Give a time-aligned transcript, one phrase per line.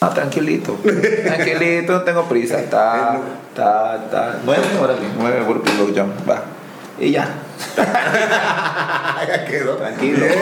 [0.00, 0.74] Ah, tranquilito,
[1.24, 2.58] tranquilito, no tengo prisa.
[2.70, 3.18] Ta,
[3.54, 4.38] ta, ta.
[4.44, 6.42] Nueve, órale, nueve burpees low jump, va.
[7.00, 7.28] Y ya.
[7.76, 9.76] ya quedó.
[9.76, 10.18] Tranquilo.
[10.20, 10.32] Bien.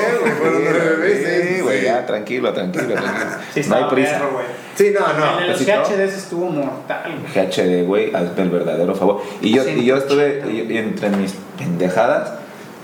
[1.56, 1.84] Sí, güey, Sí.
[1.84, 3.30] ya, tranquilo, tranquilo, tranquilo.
[3.54, 4.12] Sí, no hay prisa.
[4.12, 4.46] perro, güey.
[4.76, 5.40] Sí, no, El no.
[5.48, 5.82] los besito.
[5.82, 7.14] GHDs estuvo mortal.
[7.34, 7.46] güey.
[7.46, 9.22] GHD, güey, hazme el verdadero favor.
[9.40, 12.32] Y yo, y yo estuve y- y entre mis pendejadas,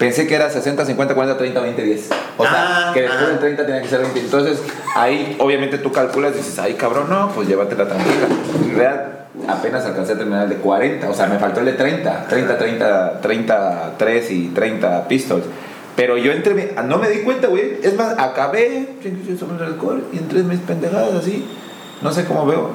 [0.03, 2.11] pensé que era 60, 50, 40, 30, 20, 10.
[2.37, 4.19] O sea, Ah, que después del 30 tenía que ser 20.
[4.19, 4.61] Entonces,
[4.97, 8.27] ahí obviamente tú calculas y dices, ay, cabrón, no, pues llévatela tranquila.
[8.57, 9.07] En realidad,
[9.47, 11.09] apenas alcancé a terminar el de 40.
[11.09, 12.27] O sea, me faltó el de 30.
[12.29, 15.45] 30, 30, 33 y 30 pistols.
[15.95, 17.79] Pero yo entre no me di cuenta, güey.
[17.81, 18.97] Es más, acabé
[19.63, 21.47] alcohol y entre mis pendejadas así.
[22.01, 22.71] No sé cómo veo.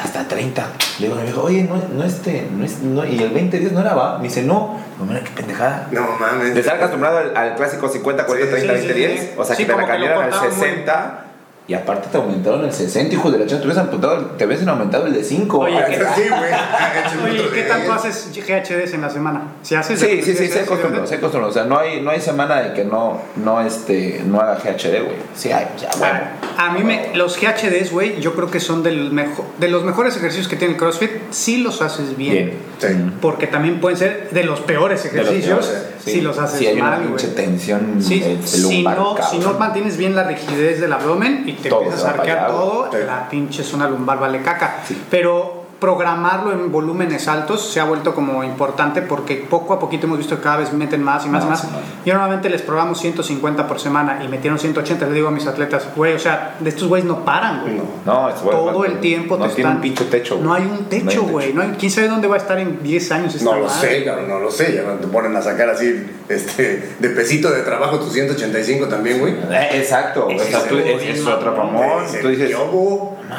[0.00, 0.66] Hasta 30.
[0.98, 3.58] Le digo a mi viejo, oye, no, no este, no es, no, y el 20
[3.58, 4.18] 10 no era, va.
[4.18, 4.80] Me dice, no.
[4.98, 5.88] No, mira, qué pendejada.
[5.90, 6.54] No mames.
[6.54, 9.20] De estar acostumbrado al, al clásico 50, 40, Sí, 30, sí, 20, sí, 10.
[9.20, 9.30] sí.
[9.36, 11.24] O sea, que te la cambiaron al cortaban muy- 60.
[11.68, 13.60] Y aparte te aumentaron el 60, hijo de la chingada.
[13.60, 15.58] Te hubiesen apuntado, te hubiesen aumentado el de 5.
[15.58, 16.14] Oye, ¿qué tal?
[16.14, 17.32] Sí, güey.
[17.32, 19.42] Oye, ¿qué tanto haces GHDs en la semana?
[19.62, 21.48] Si haces Sí, sí, sí, GHDs, se acostumbró, se acostumbró.
[21.48, 25.04] O sea, no hay, no hay semana de que no, no, este, no haga GHD,
[25.04, 25.16] güey.
[25.36, 26.18] Sí hay, o sea, bueno.
[26.58, 30.16] A mí me, los GHDs, güey, yo creo que son del mejor, de los mejores
[30.16, 32.32] ejercicios que tiene el CrossFit si los haces bien.
[32.32, 32.52] Bien.
[32.78, 33.12] Sí.
[33.20, 35.70] Porque también pueden ser de los peores De los ejercicios
[36.04, 39.96] si los haces hay una mal, pinche tensión Sí, eh, si, no, si no mantienes
[39.96, 42.90] bien la rigidez del abdomen y te Todo empiezas a arquear todo.
[42.90, 42.98] Sí.
[43.06, 44.78] la pinche zona lumbar vale caca.
[45.10, 50.16] Pero programarlo en volúmenes altos se ha vuelto como importante porque poco a poquito hemos
[50.18, 51.76] visto que cada vez meten más y más y Más y más.
[52.06, 55.06] Yo normalmente les programo 150 por semana y metieron 180.
[55.06, 57.74] Les digo a mis atletas, güey, o sea, de estos güeyes no paran, güey.
[57.74, 57.82] No.
[58.06, 60.36] No, es bueno, Todo no, el tiempo no te tiene están- un pinche techo.
[60.36, 60.46] güey.
[60.46, 61.52] No hay un techo, güey.
[61.52, 63.88] No hay- ¿Quién sabe dónde va a estar en 10 años esta No lo madre?
[63.88, 64.74] sé, cabrón, no lo sé.
[64.74, 69.32] Ya te ponen a sacar así, este, de pesito de trabajo tus 185 también, güey.
[69.50, 70.28] Eh, exacto.
[70.30, 72.00] Ese o sea, es tú- es, es otro ¿no?
[72.02, 72.54] Dice, Tú dices, ¿qué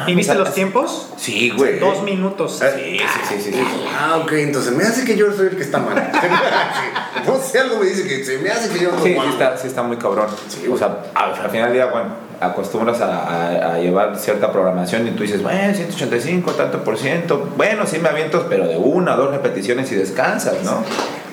[0.02, 0.09] hubo?
[0.09, 1.09] ¿Y viste los tiempos?
[1.18, 1.80] sí, güey.
[1.80, 2.62] Dos minutos.
[2.62, 3.52] Eh, Sí, sí, sí, sí.
[3.54, 3.66] sí.
[3.98, 5.96] Ah, ok, entonces me hace que yo soy el que está mal.
[6.14, 7.22] Sí.
[7.28, 9.58] No sé, algo me dice que se me hace que yo no Sí, sí está,
[9.58, 10.28] sí está muy cabrón.
[10.50, 12.09] Sí, o sea, al, al final del día, bueno,
[12.42, 17.50] acostumbras a, a- a llevar cierta programación y tú dices, bueno, 185, tanto por ciento.
[17.56, 20.84] Bueno, sí me avientos, pero de una o dos repeticiones y descansas, ¿no?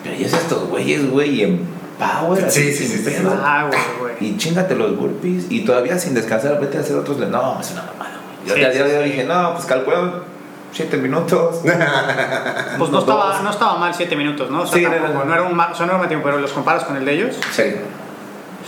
[0.05, 1.61] Pero y es estos güeyes, güey, en
[1.99, 3.35] power, Sí, sí, sin sí, sí, pedo.
[3.43, 4.13] Ah, güey.
[4.21, 7.19] Y chingate los burpees y todavía sin descansar, vete a hacer otros.
[7.19, 8.10] No, es una mamada, güey.
[8.47, 9.05] Yo Sí, sí, ya sí.
[9.05, 10.25] dije, no, pues calculo
[10.73, 11.61] 7 minutos.
[12.79, 14.63] Pues no estaba, no estaba mal 7 minutos, ¿no?
[14.63, 15.25] O sea, Sí, tampoco- no, no.
[15.27, 16.97] no era un mal, o sea, no era un mal tiempo, pero los comparas con
[16.97, 17.63] el de ellos, Sí.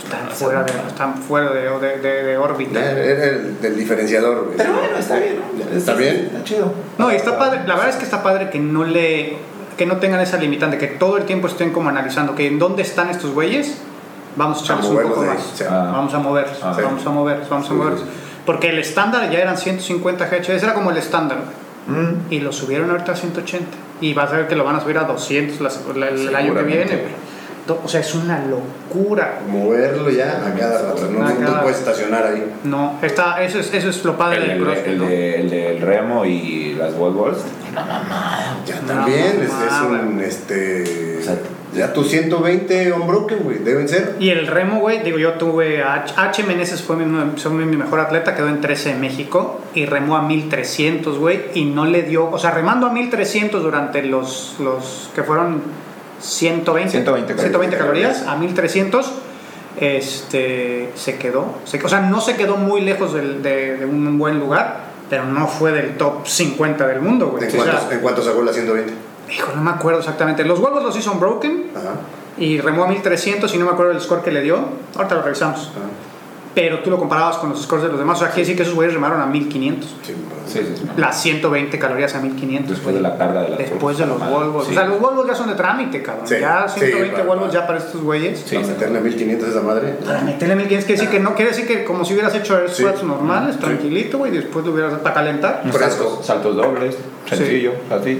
[0.03, 2.79] están fuera de, están fuera de, de, de- de órbita.
[2.79, 4.51] Era el del diferenciador.
[4.57, 5.39] Pero bueno, está bien,
[5.71, 5.77] ¿no?
[5.77, 6.29] ¿Está bien?
[6.31, 6.73] Está chido.
[6.97, 9.37] No, y está padre, la verdad es que está padre que no le
[9.77, 12.83] que no tengan esa limitante, que todo el tiempo estén como analizando que en dónde
[12.83, 13.79] están estos güeyes,
[14.35, 15.51] vamos a echarles un poco de más.
[15.55, 15.63] sí.
[15.67, 15.89] Ah.
[15.91, 17.07] Vamos a moverlos, Ah, vamos sí.
[17.07, 18.03] a moverlos, vamos a moverlos.
[18.45, 21.39] Porque el estándar ya eran 150 GHz, era como el estándar.
[21.87, 22.31] Mm.
[22.33, 23.65] Y lo subieron ahorita a 180.
[24.01, 26.53] Y vas a ver que lo van a subir a 200 la- la- el año
[26.55, 27.01] que viene.
[27.81, 29.39] O sea, es una locura.
[29.47, 31.07] Moverlo ya a cada rato.
[31.09, 32.51] No, cada- puedes estacionar ahí.
[32.65, 35.05] No, está, eso, es, eso es lo padre El, del el, CrossFit, el ¿no?
[35.07, 37.37] de- el del remo y las wall balls.
[38.65, 40.01] Ya No, también, es, es mamada.
[40.03, 41.17] un, este...
[41.19, 41.35] O sea,
[41.75, 44.15] ya tus 120 unbroken, güey, deben ser.
[44.19, 46.43] Y el remo, güey, digo, yo tuve a H.
[46.43, 47.05] Meneses, fue mi,
[47.37, 51.65] fue mi mejor atleta, quedó en 13 en México y remó a 1300, güey, y
[51.65, 55.61] no le dio, o sea, remando a 1300 durante los, los que fueron
[56.19, 59.11] 120, 120 120 calorías, a 1300,
[59.79, 64.17] este, se quedó, se- o sea, no se quedó muy lejos del- de, de un
[64.17, 67.43] buen lugar, pero no fue del top 50 del mundo, güey.
[67.43, 68.93] ¿En O sea, cuánto, ¿En cuánto sacó la 120?
[69.29, 70.43] Hijo, no me acuerdo exactamente.
[70.43, 71.95] Los huevos los hizo en Broken Ajá.
[72.37, 74.57] y remó a 1300 y no me acuerdo el score que le dio.
[74.95, 75.71] Ahorita lo revisamos.
[75.71, 76.12] ajá.
[76.55, 78.17] Pero tú lo comparabas con los scores de los demás.
[78.17, 79.89] O sea, quiere decir que esos güeyes remaron a 1500.
[80.03, 80.13] Sí,
[80.45, 80.83] Sí, sí.
[80.97, 82.69] Las 120 calorías a 1500.
[82.71, 82.95] Después güey.
[82.95, 84.65] de la carga de las Después de los Volvos.
[84.65, 84.71] sí.
[84.71, 86.25] O sea, los Volvos ya son de trámite, cabrón.
[86.27, 88.43] Ya sí, 120 para- Volvos para- ya para estos güeyes.
[88.45, 88.55] Sí.
[88.57, 89.93] Para meterle a 1500 a esa madre.
[90.05, 93.03] Para meterle 1500 quiere decir que no quiere decir que como si hubieras hecho squats
[93.03, 95.63] normales, tranquilito, güey, y después lo hubieras para calentar.
[95.71, 96.03] Fresco.
[96.03, 96.97] Saltos, saltos dobles,
[97.27, 98.19] sencillo, así,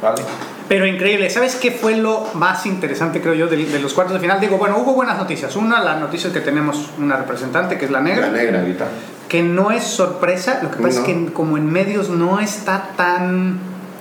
[0.00, 0.22] vale.
[0.68, 1.30] Pero increíble.
[1.30, 4.40] ¿Sabes qué fue lo más interesante, creo yo, de, de los cuartos de final?
[4.40, 5.54] Digo, bueno, hubo buenas noticias.
[5.54, 8.26] Una, la noticia es que tenemos una representante, que es la negra.
[8.28, 8.58] La negra.
[8.58, 8.86] Negrita.
[9.28, 11.06] que no es sorpresa, lo que pasa No.
[11.06, 13.58] es que como en medios no está tan,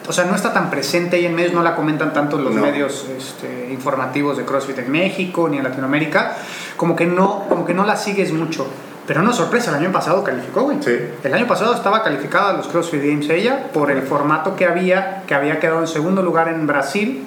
[0.08, 2.62] o sea, no está tan presente y en medios no la comentan tanto los No.
[2.62, 6.36] medios este, informativos de CrossFit en México ni en Latinoamérica,
[6.78, 8.68] como que no, como que no la sigues mucho.
[9.08, 10.82] Pero no es sorpresa, el año pasado calificó, güey.
[10.82, 10.98] Sí.
[11.24, 15.24] El año pasado estaba calificada a los CrossFit Games ella por el formato que había,
[15.28, 17.26] que había quedado en segundo lugar en Brasil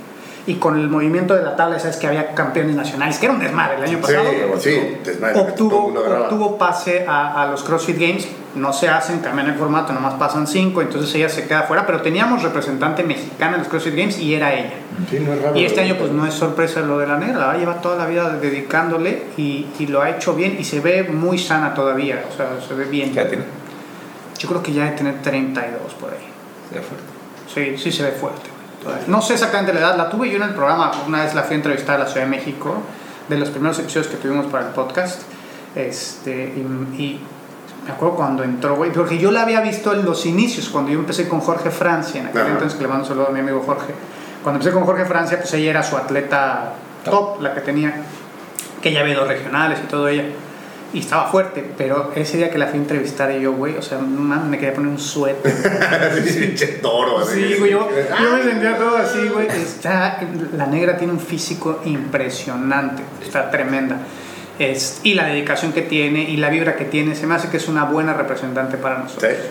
[0.48, 3.40] y con el movimiento de la tabla, sabes que había campeones nacionales, que era un
[3.40, 4.24] desmadre el año pasado
[4.58, 8.26] Sí, sí, desmadre, obtuvo, obtuvo pase a, a los CrossFit Games.
[8.54, 11.84] No se hacen, cambian el formato, nomás pasan cinco, entonces ella se queda fuera.
[11.84, 14.72] Pero teníamos representante mexicana en los CrossFit Games y era ella.
[15.10, 15.54] Sí, no es raro.
[15.54, 18.06] Y este año, pues no es sorpresa lo de la negra, la lleva toda la
[18.06, 22.24] vida dedicándole y, y lo ha hecho bien y se ve muy sana todavía.
[22.32, 23.12] O sea, se ve bien.
[23.12, 23.44] ¿Qué tiene?
[24.38, 26.16] Yo creo que ya debe tener 32 por ahí.
[26.74, 27.76] Ya fuerte.
[27.76, 28.57] Sí, sí se ve fuerte.
[29.06, 31.54] No sé exactamente la edad, la tuve yo en el programa, una vez la fui
[31.54, 32.74] a entrevistar a la Ciudad de México,
[33.28, 35.22] de los primeros episodios que tuvimos para el podcast,
[35.74, 36.60] este, y,
[37.00, 37.20] y
[37.84, 40.98] me acuerdo cuando entró, güey, porque yo la había visto en los inicios, cuando yo
[40.98, 42.50] empecé con Jorge Francia, en aquel Ajá.
[42.52, 43.94] entonces que le mando un saludo a mi amigo Jorge,
[44.42, 46.72] cuando empecé con Jorge Francia, pues ella era su atleta
[47.04, 47.94] top, la que tenía,
[48.80, 50.24] que ya había ido regionales y todo ella.
[50.92, 53.82] Y estaba fuerte, pero ese día que la fui a entrevistar y yo, güey, o
[53.82, 55.52] sea, man, me quería poner un suéter.
[56.24, 57.22] Pinche toro.
[57.26, 59.48] Sí, güey, yo, yo me sentía todo así, güey.
[59.48, 60.18] Está,
[60.56, 63.98] la negra tiene un físico impresionante, está tremenda.
[64.58, 67.58] Es, y la dedicación que tiene y la vibra que tiene, se me hace que
[67.58, 69.30] es una buena representante para nosotros.
[69.30, 69.48] Sí.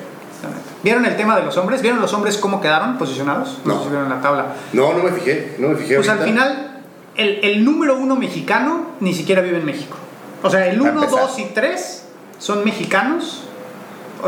[0.83, 1.81] ¿Vieron el tema de los hombres?
[1.83, 3.59] ¿Vieron los hombres cómo quedaron posicionados?
[3.63, 3.77] No.
[3.77, 4.47] sé si vieron la tabla.
[4.73, 5.95] No, no me fijé, no me fijé.
[5.97, 6.33] Pues al ahorita.
[6.33, 6.81] final,
[7.15, 9.97] el, el número uno mexicano ni siquiera vive en México.
[10.43, 11.27] O sea, el Para 1, empezar.
[11.27, 12.03] 2 y 3
[12.39, 13.43] son mexicanos,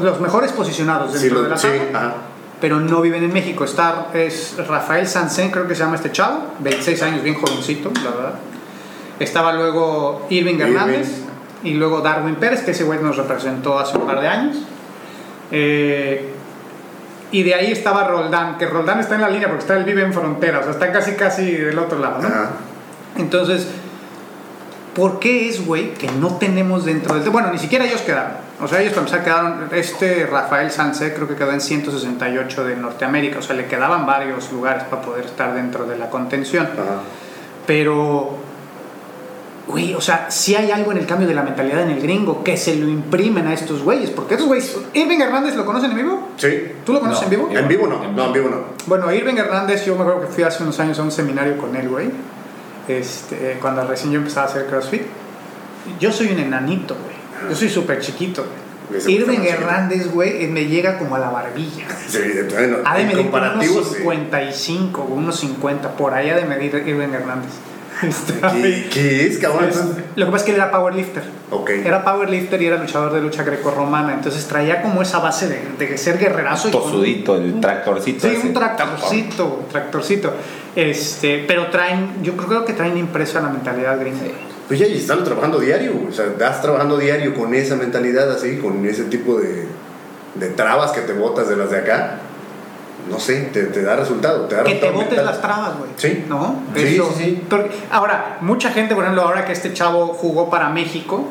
[0.01, 2.13] los mejores posicionados Sí, dentro lo- de la sí, tabla
[2.61, 3.63] pero no viven en México.
[3.63, 8.09] Está, es Rafael Sansen, creo que se llama este chavo, 26 años, bien jovencito, la
[8.11, 8.33] verdad.
[9.17, 10.65] Estaba luego Irving Irving.
[10.65, 11.07] Hernández
[11.63, 14.57] y luego Darwin Pérez, que ese güey nos representó hace un par de años.
[15.51, 16.33] Eh,
[17.31, 20.01] y de ahí estaba Roldán, que Roldán está en la línea porque está, él vive
[20.03, 22.27] en frontera, o sea, está casi casi del otro lado, ¿no?
[22.27, 22.49] Ajá.
[23.17, 23.67] Entonces,
[24.95, 27.29] ¿por qué es, güey, que no tenemos dentro del...
[27.29, 28.33] Bueno, ni siquiera ellos quedaron.
[28.61, 29.69] O sea, ellos para empezar quedaron...
[29.71, 33.39] Este Rafael Sánchez creo que quedó en 168 de Norteamérica.
[33.39, 36.65] O sea, le quedaban varios lugares para poder estar dentro de la contención.
[36.65, 37.01] Ajá.
[37.65, 38.37] Pero...
[39.67, 42.43] Güey, o sea, si hay algo en el cambio de la mentalidad en el gringo
[42.43, 44.09] que se lo imprimen a estos güeyes.
[44.09, 44.75] Porque estos güeyes...
[44.95, 46.29] ¿Irving Hernández lo conocen en vivo?
[46.37, 46.71] Sí.
[46.83, 47.25] ¿Tú lo conoces No.
[47.25, 47.49] en vivo?
[47.59, 48.57] En vivo no, no, en vivo no.
[48.87, 51.75] Bueno, Irving Hernández, yo me acuerdo que fui hace unos años a un seminario con
[51.75, 52.09] él, güey.
[52.89, 55.03] Este, cuando recién yo empezaba a hacer CrossFit.
[55.99, 57.49] Yo soy un enanito, güey.
[57.51, 58.69] Yo soy súper chiquito, güey.
[59.07, 61.85] Irving Hernández, güey, eh, me llega como a la barbilla.
[62.07, 62.17] Sí,
[62.51, 63.95] bueno, Ha de medir unos sí.
[63.99, 67.51] 55 o unos 50, por allá de medir Irving Hernández.
[68.01, 69.65] Está ¿Qué, qué es, cabrón?
[69.69, 71.23] Es- Entonces- Lo que pasa es que él era powerlifter.
[71.51, 71.69] Ok.
[71.69, 74.13] Era powerlifter y era luchador de lucha grecorromana.
[74.13, 76.69] Entonces traía como esa base de, de ser guerrerazo.
[76.69, 78.27] y con- Tosudito, el tractorcito.
[78.27, 78.47] Sí, ese.
[78.47, 80.33] un tractorcito, un tractorcito.
[80.75, 84.19] Este, pero traen, yo creo que traen impresa la mentalidad gringa.
[84.67, 88.57] Pues ya, y están trabajando diario, o sea, estás trabajando diario con esa mentalidad así,
[88.57, 89.67] con ese tipo de,
[90.35, 92.19] de trabas que te botas de las de acá.
[93.09, 94.45] No sé, te, te da resultado.
[94.45, 95.25] Te da Que te resultado botes mental.
[95.25, 95.89] las trabas, güey.
[95.97, 96.25] Sí.
[96.29, 96.61] ¿No?
[96.75, 97.11] Sí, Eso.
[97.17, 97.43] sí, sí.
[97.49, 101.27] Porque- ahora, mucha gente, por ejemplo, ahora que este chavo jugó para México,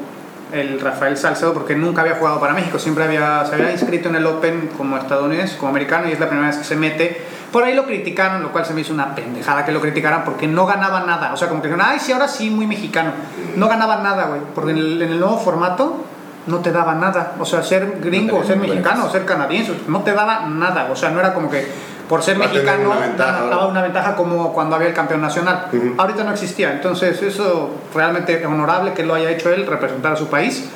[0.52, 4.17] el Rafael Salcedo, porque nunca había jugado para México, siempre había, se había inscrito en
[4.17, 7.20] el Open como estadounidense, como americano, y es la primera vez que se mete.
[7.52, 10.46] Por ahí lo criticaron, lo cual se me hizo una pendejada que lo criticaran porque
[10.46, 11.32] no ganaba nada.
[11.32, 13.12] O sea, como que dijeron, ay, sí, ahora sí, muy mexicano.
[13.56, 16.04] No ganaba nada, güey, porque en el, en el nuevo formato
[16.46, 17.34] no te daba nada.
[17.38, 19.12] O sea, ser gringo, No ser mexicano, buenas.
[19.12, 20.88] ser canadiense, no te daba nada.
[20.90, 21.66] O sea, no era como que
[22.08, 23.44] por ser Va mexicano una ventaja.
[23.46, 25.68] daba una ventaja como cuando había el campeón nacional.
[25.96, 26.73] Ahorita no existía.
[26.73, 30.68] Entonces, eso realmente honorable que lo haya hecho él, representar a su país.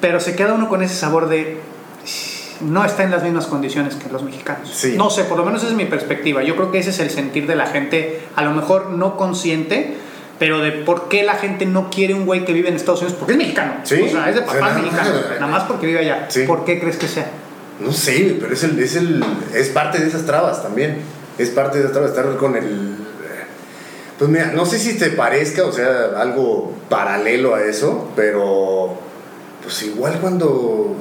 [0.00, 1.60] Pero se queda uno con ese sabor de
[2.60, 4.70] no está en las mismas condiciones que los mexicanos.
[4.72, 4.94] Sí.
[4.96, 6.42] No sé, por lo menos esa es mi perspectiva.
[6.42, 9.94] Yo creo que ese es el sentir de la gente, a lo mejor no consciente,
[10.38, 13.18] pero de por qué la gente no quiere un güey que vive en Estados Unidos,
[13.18, 13.74] porque es mexicano.
[13.84, 14.02] Sí.
[14.02, 16.26] O sea, es de O sea, papás nada más- mexicanos, nada más porque vive allá.
[16.30, 16.44] Sí.
[16.44, 17.30] ¿Por qué crees que sea?
[17.80, 19.24] No sé, pero es, el, es, el,
[19.54, 20.98] es parte de esas trabas también.
[21.38, 22.96] Es parte de esas trabas, estar con el...
[24.18, 28.98] Pues mira, no sé si te parezca, o sea, algo paralelo a eso, pero
[29.62, 30.94] pues igual cuando...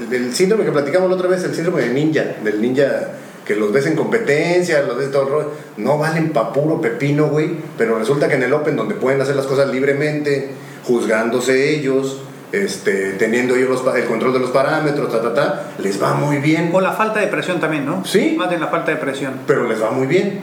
[0.00, 3.08] El, el síndrome que platicamos la otra vez, el síndrome de ninja, del ninja
[3.44, 7.28] que los ves en competencia, los ves todo el rollo, no valen pa' puro pepino,
[7.28, 10.50] güey, pero resulta que en el Open, donde pueden hacer las cosas libremente,
[10.84, 12.20] juzgándose ellos,
[12.52, 16.38] este, teniendo ellos los el control de los parámetros, ta, ta, ta, les va muy
[16.38, 16.70] bien.
[16.72, 18.04] O la falta de presión también, ¿no?
[18.04, 18.34] Sí.
[18.38, 19.34] Más bien la falta de presión.
[19.46, 20.40] Pero les va muy bien.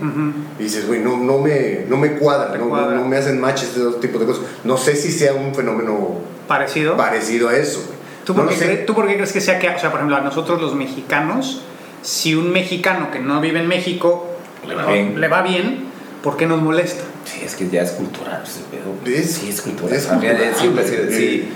[0.60, 2.96] Y dices, güey, no, no, me, no me cuadra, no, cuadra.
[2.96, 4.44] no- no me hacen match este dos tipos de cosas.
[4.64, 6.16] No sé si sea un fenómeno
[6.48, 6.96] Parecido.
[6.96, 7.84] parecido a eso.
[8.26, 8.66] ¿Tú por, qué sé.
[8.68, 10.74] cre- ¿Tú por qué crees que sea que, o sea, por ejemplo, a nosotros los
[10.76, 11.62] mexicanos,
[12.02, 14.28] si un mexicano que no vive en México
[14.68, 15.20] Le va no- bien.
[15.22, 15.86] le va bien,
[16.24, 17.04] ¿por qué nos molesta?
[17.26, 19.16] Sí, es que ya es cultural ese pedo.
[19.18, 19.96] Es- sí, es cultural.
[19.96, 20.98] es También cultural, es siempre ha güey.
[21.08, 21.50] sido- sí,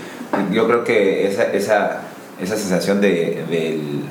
[0.52, 2.02] yo creo que esa, esa,
[2.40, 4.02] esa sensación de, del,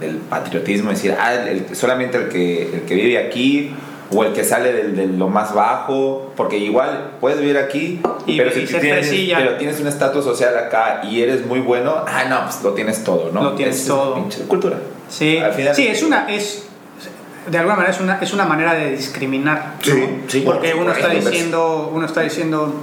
[0.00, 3.72] del patriotismo, es decir, ah, el- solamente el que, el que vive aquí
[4.14, 8.38] o el que sale del- de lo más bajo, porque igual puedes vivir aquí, Y-
[8.38, 11.94] pero y si ser tienes, pero tienes un estatus social acá y eres muy bueno,
[12.06, 13.42] ah, no, pues lo tienes todo, ¿no?
[13.42, 14.14] Lo tienes Es todo.
[14.14, 14.76] pinche cultura.
[15.08, 16.64] Sí, Al final- sí es una es
[17.46, 19.94] de alguna manera es una, es una manera de discriminar, ¿no?
[19.94, 22.74] Sí, sí, porque por uno está diciendo, uno está diciendo,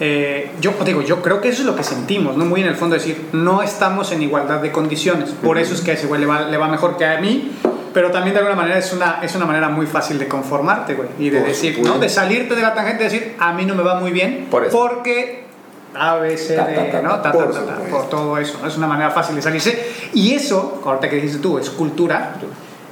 [0.00, 2.76] eh, yo digo, yo creo que eso es lo que sentimos, no muy en el
[2.76, 6.20] fondo decir, no estamos en igualdad de condiciones, por eso es que a ese güey
[6.20, 7.52] le va, le va mejor que a mí,
[7.94, 11.08] pero también de alguna manera es una, es una manera muy fácil de conformarte, güey,
[11.18, 11.94] y de Por decir, supuesto.
[11.94, 12.00] ¿no?
[12.00, 14.64] De salirte de la tangente y decir, a mí no me va muy bien, Por
[14.64, 14.78] eso.
[14.78, 15.44] porque
[15.94, 17.14] A, B, C, D, ¿no?
[17.16, 18.68] Ta, ta, por ta, por todo eso, ¿no?
[18.68, 19.92] Es una manera fácil de salirse.
[20.12, 22.34] Y eso, ahorita que dices tú, es cultura.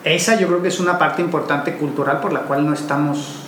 [0.04, 3.40] Esa yo creo que es una parte importante cultural por la cual no estamos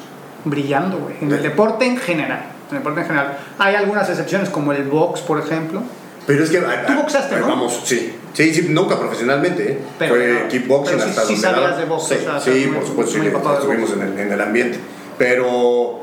[0.44, 1.14] brillando, güey.
[1.22, 2.55] En el deporte en general.
[2.70, 3.38] En el deporte en general.
[3.58, 5.82] Hay algunas excepciones, como el box, por ejemplo.
[6.26, 6.58] Pero es que.
[6.58, 7.46] ah, Tú ah, boxaste, ¿no?
[7.49, 8.12] Vamos, sí.
[8.35, 9.78] Sí, sí, nunca profesionalmente, ¿eh?
[9.99, 11.78] Pero- Fue kickboxing pero sí- hasta sí donde sabías daba.
[11.78, 14.40] de box, Sí, o sea, sí, muy- por supuesto, sí, estuvimos en el, en el
[14.40, 14.78] ambiente.
[15.16, 16.00] Pero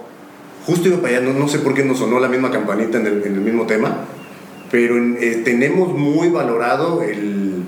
[0.65, 3.05] justo iba para allá, no, no sé por qué nos sonó la misma campanita en
[3.08, 3.98] el, en el mismo tema,
[4.72, 7.63] pero en- eh, tenemos muy valorado el,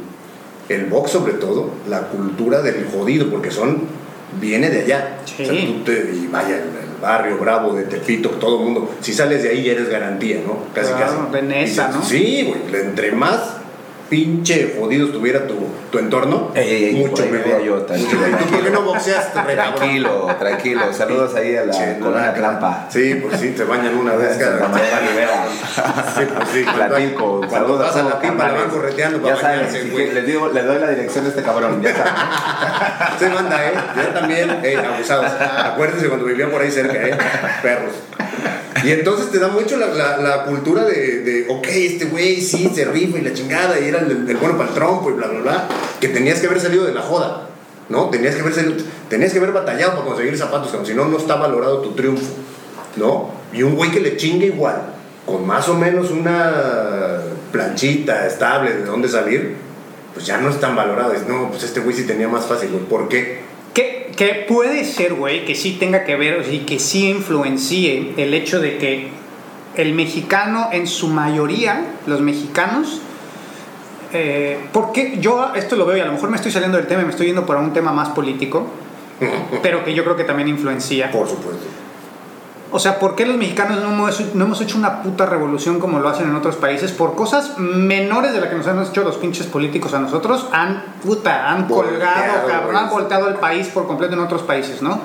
[0.70, 3.82] el box sobre todo, la cultura del jodido, porque son,
[4.42, 5.18] viene de allá.
[5.26, 5.44] Sí.
[5.44, 6.60] O sea, tú te- y vaya,
[7.02, 10.60] barrio bravo de Tepito, todo el mundo, si sales de ahí ya eres garantía, ¿no?
[10.74, 11.36] Casi, Claro, casi.
[11.36, 12.06] de Nesa, Dices, ¿no?
[12.06, 13.58] Sí, güey, entre más
[14.10, 15.56] pinche jodido estuviera tu,
[15.92, 17.62] tu entorno, Ey, ey, mucho mejor.
[17.64, 18.50] yo, tranquilo, Mucho- ¿Y tú
[18.86, 20.26] por qué tranquilo.
[20.28, 20.36] no?
[20.36, 20.94] Tranquilo, tranquilo.
[20.94, 22.88] Saludos ahí a la Che, colonia Trampa.
[22.90, 25.46] Sí, pues sí, te bañan una vez cada Santa María Rivera.
[26.16, 26.66] Sí, pues sí.
[26.76, 30.06] Platilco, Cuando saludos a la pipa, la van correteando Ya para saben, bañarse, güey.
[30.08, 31.82] que- les, digo, les doy la dirección de este cabrón.
[31.82, 32.14] Ya saben.
[33.20, 33.74] Se manda, ¿eh?
[33.96, 35.32] Yo también, eh, abusados.
[35.64, 37.18] Acuérdense cuando vivían por ahí cerca, ¿eh?
[37.62, 37.94] Perros.
[38.84, 42.84] Y entonces te da mucho la, la, cultura de, de, ok, este güey sí se
[42.86, 45.40] rifa y la chingada, y era el, el bueno para el trompo y bla, bla,
[45.40, 45.68] bla.
[46.02, 47.48] Que tenías que haber salido de la joda,
[47.88, 48.10] ¿no?
[48.10, 48.54] Tenías que haber,
[49.10, 52.34] tenías que haber batallado para conseguir zapatos, como si no, no está valorado tu triunfo,
[52.98, 53.32] ¿no?
[53.54, 54.82] Y un güey que le chingue igual,
[55.26, 57.22] con más o menos una
[57.54, 59.56] planchita estable de dónde salir,
[60.14, 61.14] pues ya no es tan valorado.
[61.14, 62.70] Es, no, pues este güey sí tenía más fácil.
[62.90, 63.40] ¿Por qué?
[64.16, 68.60] Que, puede ser, güey, que sí tenga que ver y que sí influencie el hecho
[68.60, 69.10] de que
[69.76, 73.02] el mexicano, en su mayoría, los mexicanos,
[74.14, 77.02] eh, porque yo esto lo veo y a lo mejor me estoy saliendo del tema
[77.02, 78.68] y me estoy yendo por un tema más político,
[79.62, 81.12] pero que yo creo que también influencia.
[81.12, 81.66] Por supuesto.
[82.72, 86.00] O sea, ¿por qué los mexicanos no hemos, no hemos hecho una puta revolución como
[86.00, 86.92] lo hacen en otros países?
[86.92, 90.84] Por cosas menores de las que nos han hecho los pinches políticos a nosotros, han,
[91.04, 95.00] puta, han colgado, cabrón, han volteado el país por completo en otros países, ¿no?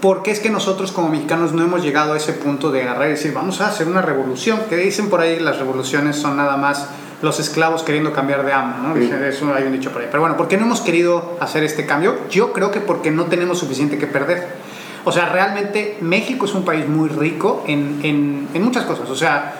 [0.00, 3.12] Porque es que nosotros como mexicanos no hemos llegado a ese punto de agarrar y
[3.12, 4.60] decir, vamos a hacer una revolución?
[4.68, 6.86] Que dicen por ahí las revoluciones son nada más
[7.22, 8.94] los esclavos queriendo cambiar de amo, ¿no?
[8.94, 10.08] Dicen, Eso hay un dicho por ahí.
[10.10, 12.16] Pero bueno, ¿por qué no hemos querido hacer este cambio?
[12.30, 14.65] Yo creo que porque no tenemos suficiente que perder.
[15.08, 19.08] O sea, realmente México es un país muy rico en, en, en muchas cosas.
[19.08, 19.54] O sea,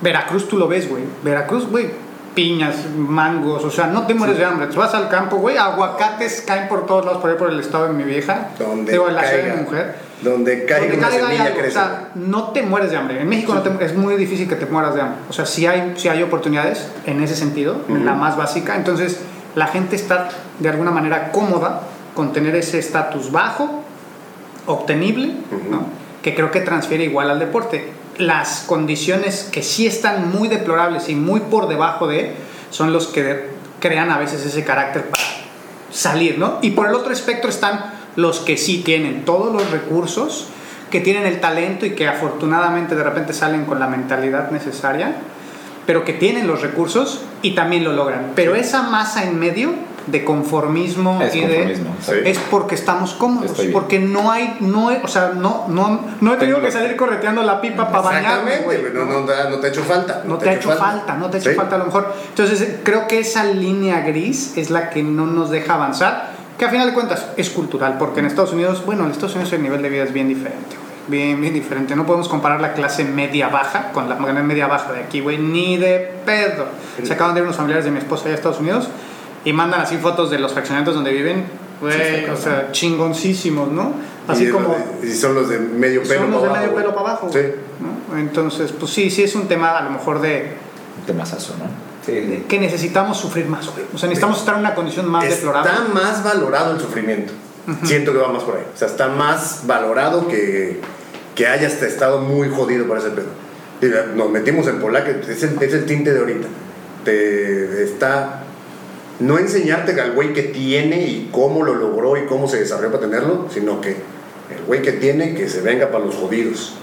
[0.00, 1.04] Veracruz tú lo ves, güey.
[1.22, 1.88] Veracruz, güey,
[2.34, 4.66] piñas, mangos, o sea, no te mueres de hambre.
[4.66, 7.86] Tú vas al campo, güey, aguacates caen por todos lados, por ahí por el estado
[7.86, 8.48] de mi vieja.
[8.58, 9.54] Donde Digo, en la de caiga.
[9.54, 9.94] mi mujer.
[10.22, 11.74] Donde caiga Donde una caiga semilla algo, o crece.
[11.74, 13.20] sea, no te mueres de hambre.
[13.20, 15.18] En México no te- es muy difícil que te mueras de hambre.
[15.28, 18.74] O sea, sí hay, sí hay oportunidades en ese sentido, en la más básica.
[18.76, 19.20] Entonces,
[19.54, 21.82] la gente está de alguna manera cómoda
[22.14, 23.81] con tener ese estatus bajo,
[24.66, 25.32] obtenible,
[25.70, 25.86] ¿no?
[26.22, 27.92] que creo que transfiere igual al deporte.
[28.16, 32.34] Las condiciones que sí están muy deplorables y muy por debajo de,
[32.70, 33.50] son los que
[33.80, 35.22] crean a veces ese carácter para
[35.90, 36.58] salir, ¿no?
[36.62, 40.46] Y por el otro espectro están los que sí tienen todos los recursos,
[40.90, 45.16] que tienen el talento y que afortunadamente de repente salen con la mentalidad necesaria,
[45.86, 48.32] pero que tienen los recursos y también lo logran.
[48.34, 49.70] Pero esa masa en medio
[50.06, 52.12] de conformismo Es y de conformismo, sí.
[52.24, 56.36] es porque estamos cómodos, porque no hay, no, hay- o sea, no, no, no he
[56.38, 58.62] tenido Tengo- que salir correteando la pipa para bañarme,
[58.94, 60.22] no, no, te- no te ha hecho falta.
[60.24, 61.56] No te ha hecho falta, no te ha hecho Sí.
[61.56, 62.12] falta a lo mejor.
[62.30, 66.68] Entonces, creo que esa línea gris es la que no nos deja avanzar, que a
[66.68, 69.82] final de cuentas es cultural, porque en Estados Unidos, bueno, en Estados Unidos el nivel
[69.82, 70.76] de vida es bien diferente.
[71.08, 71.96] Bien, bien diferente.
[71.96, 76.66] No podemos comparar la clase media-baja con la media-baja de aquí, güey, ni de pedo.
[77.02, 78.88] Se acaban de ir unos familiares de mi esposa allá a Estados Unidos
[79.44, 81.44] y mandan así fotos de los fraccionamientos donde viven,
[81.80, 83.94] güey, o sea, chingoncísimos, ¿no?
[84.28, 86.92] Así y, como y son los de medio pelo son los para de medio abajo,
[86.92, 87.30] pelo para abajo.
[87.32, 87.40] Sí.
[87.80, 88.18] ¿no?
[88.18, 90.52] Entonces, pues sí, sí es un tema a lo mejor de
[91.00, 91.64] Un temazazo, ¿no?
[92.06, 92.44] Sí.
[92.48, 93.84] que necesitamos sufrir más, güey.
[93.94, 95.70] O sea, necesitamos estar en una condición más deplorable.
[95.70, 97.32] Está más valorado el sufrimiento.
[97.84, 98.64] Siento que va más por ahí.
[98.74, 100.80] O sea, está más valorado que,
[101.34, 103.28] que hayas estado muy jodido por ese pedo.
[104.14, 106.48] Nos metimos en Polaca, es el, es el tinte de ahorita.
[107.04, 108.44] Te está.
[109.20, 113.02] No enseñarte al güey que tiene y cómo lo logró y cómo se desarrolló para
[113.02, 116.74] tenerlo, sino que el güey que tiene, que se venga para los jodidos.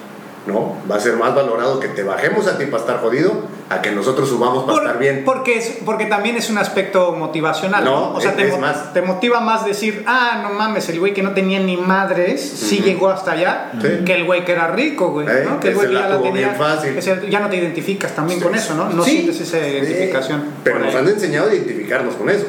[0.47, 0.77] ¿No?
[0.89, 3.91] Va a ser más valorado que te bajemos a ti para estar jodido a que
[3.91, 5.21] nosotros subamos para Por- estar bien.
[5.23, 7.91] Porque, es, porque también es un aspecto motivacional, ¿no?
[8.11, 8.91] No, O sea, es- te, es más.
[8.93, 12.79] te motiva más decir, ah, no mames, el güey que no tenía ni madres, sí
[12.79, 14.03] llegó hasta allá, Sí.
[14.05, 15.59] que el güey que era rico, güey, Eh, ¿no?
[15.59, 16.47] que el güey la ya la tuvo tenía.
[16.47, 16.95] bien fácil.
[16.95, 18.89] que se- ya no te identificas también con eso, ¿no?
[18.89, 19.11] No Sí.
[19.11, 20.45] sientes esa identificación.
[20.63, 22.45] Pero nos han enseñado a identificarnos con eso.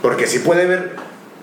[0.00, 0.96] Porque sí puede ver,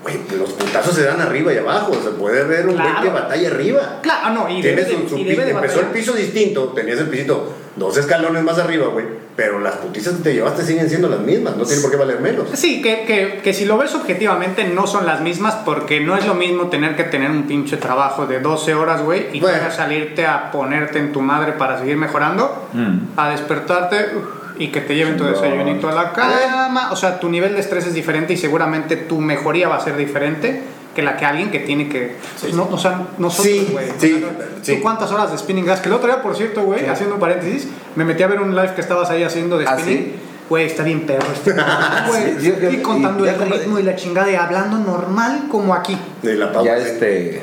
[0.04, 1.94] güey, los putazos se dan arriba y abajo.
[2.04, 3.02] Se puede ver un güey Claro.
[3.02, 4.00] que batalla arriba.
[4.04, 6.14] Claro, ah, no, y debe, Tienes de, su, su y debe de empezó el piso
[6.14, 9.06] distinto, tenías el pisito dos escalones más arriba, güey.
[9.36, 12.20] Pero las putizas que te llevaste siguen siendo las mismas, no tiene por qué valer
[12.20, 12.48] menos.
[12.54, 16.28] Sí, que, que, que si lo ves objetivamente no son las mismas porque no es
[16.28, 19.58] lo mismo tener que tener un pinche trabajo de 12 horas, güey, y Bueno.
[19.72, 22.98] salirte a ponerte en tu madre para seguir mejorando, Mm.
[23.18, 24.24] a despertarte uf,
[24.58, 26.92] y que te lleven tu desayunito a la cama.
[26.92, 29.98] O sea, tu nivel de estrés es diferente y seguramente tu mejoría va a ser
[29.98, 30.62] diferente
[30.96, 32.16] que la que alguien que tiene que...
[32.40, 33.88] pues, no, o sea, nosotros, Sí, güey.
[33.98, 34.24] sí,
[34.62, 34.76] sí.
[34.76, 35.80] ¿Tú cuántas horas de spinning gas?
[35.80, 38.56] Que el otro día, por cierto, güey, haciendo un paréntesis, me metí a ver un
[38.56, 39.98] live que estabas ahí haciendo de ¿Ah, spinning.
[39.98, 40.16] sí?
[40.50, 41.52] Güey, está bien perro este
[42.08, 42.40] güey.
[42.40, 45.98] Sí, y contando y- el ritmo y la chingada y hablando normal como aquí.
[46.22, 46.66] De la pausa.
[46.70, 47.42] Ya este.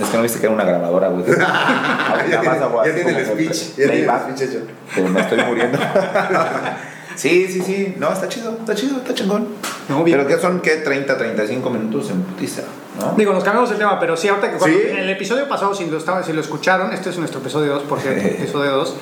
[0.00, 1.24] Es que no viste que era una grabadora, güey.
[1.38, 3.76] ya Ahorita tiene, vas a- ya tiene el speech.
[3.76, 4.58] Ya tiene el speech hecho.
[4.94, 5.78] Pero me estoy muriendo.
[7.16, 7.94] sí, sí, sí.
[7.98, 9.48] No, está chido, está chido, está chingón.
[9.88, 10.18] No, bien.
[10.18, 10.76] Pero que son, ¿qué?
[10.76, 12.62] 30, 35 minutos en putiza,
[12.98, 13.12] ¿no?
[13.16, 14.84] Digo, nos cambiamos el tema, pero sí, ahorita que cuando- Sí.
[14.90, 17.82] en el episodio pasado, si lo, estaba, si lo escucharon, este es nuestro episodio 2,
[17.82, 18.96] por cierto, episodio 2.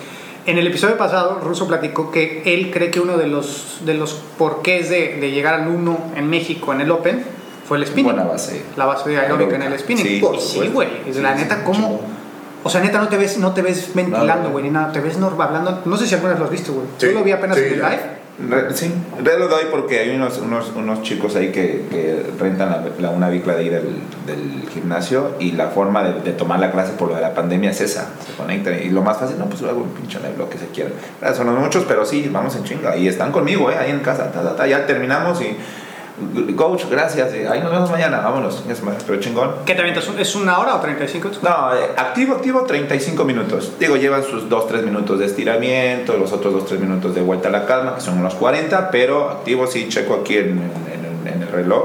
[0.47, 4.15] En el episodio pasado, Russo platicó que él cree que uno de los, de los
[4.39, 7.23] porqués de, de llegar al 1 en México en el Open
[7.71, 8.17] fue el spinning.
[8.17, 8.63] Buena base.
[8.77, 10.05] La base aeróbica en el spinning.
[10.05, 10.89] Sí, y por sí, güey.
[11.07, 12.01] es la Sí, neta, sí, ¿cómo?
[12.65, 14.91] O sea, neta, no te ves, no te ves ventilando, No, güey, ni nada.
[14.91, 15.83] Te ves normal hablando.
[15.85, 16.87] No sé si alguna vez lo has visto, güey.
[16.99, 18.21] Sí, Yo lo vi apenas sí, en el live.
[18.49, 18.91] Re- Sí,
[19.23, 23.11] realidad lo doy porque hay unos, unos, unos chicos ahí que, que rentan la, la-
[23.11, 26.93] una bicla de ahí del, del gimnasio y la forma de, de tomar la clase
[26.95, 29.61] por lo de la pandemia es esa, se conectan y lo más fácil, no, pues
[29.61, 30.91] luego un pinche live, lo que se quiera.
[31.35, 34.43] Son muchos, pero sí, vamos en chinga y están conmigo, eh, ahí en casa, ta,
[34.43, 35.55] ta, ta, ya terminamos y
[36.57, 39.53] coach, gracias, y ahí nos vemos mañana, vámonos, ya se me- pero chingón.
[39.65, 40.09] ¿Qué te avientas?
[40.19, 41.31] ¿Es una hora o 35?
[41.43, 43.73] No, eh, activo, activo 35 minutos.
[43.79, 47.67] Digo, llevan sus 2-3 minutos de estiramiento, los otros 2-3 minutos de vuelta a la
[47.67, 51.49] calma, que son unos 40, pero activo sí, checo aquí en, en- en- en el
[51.49, 51.85] reloj,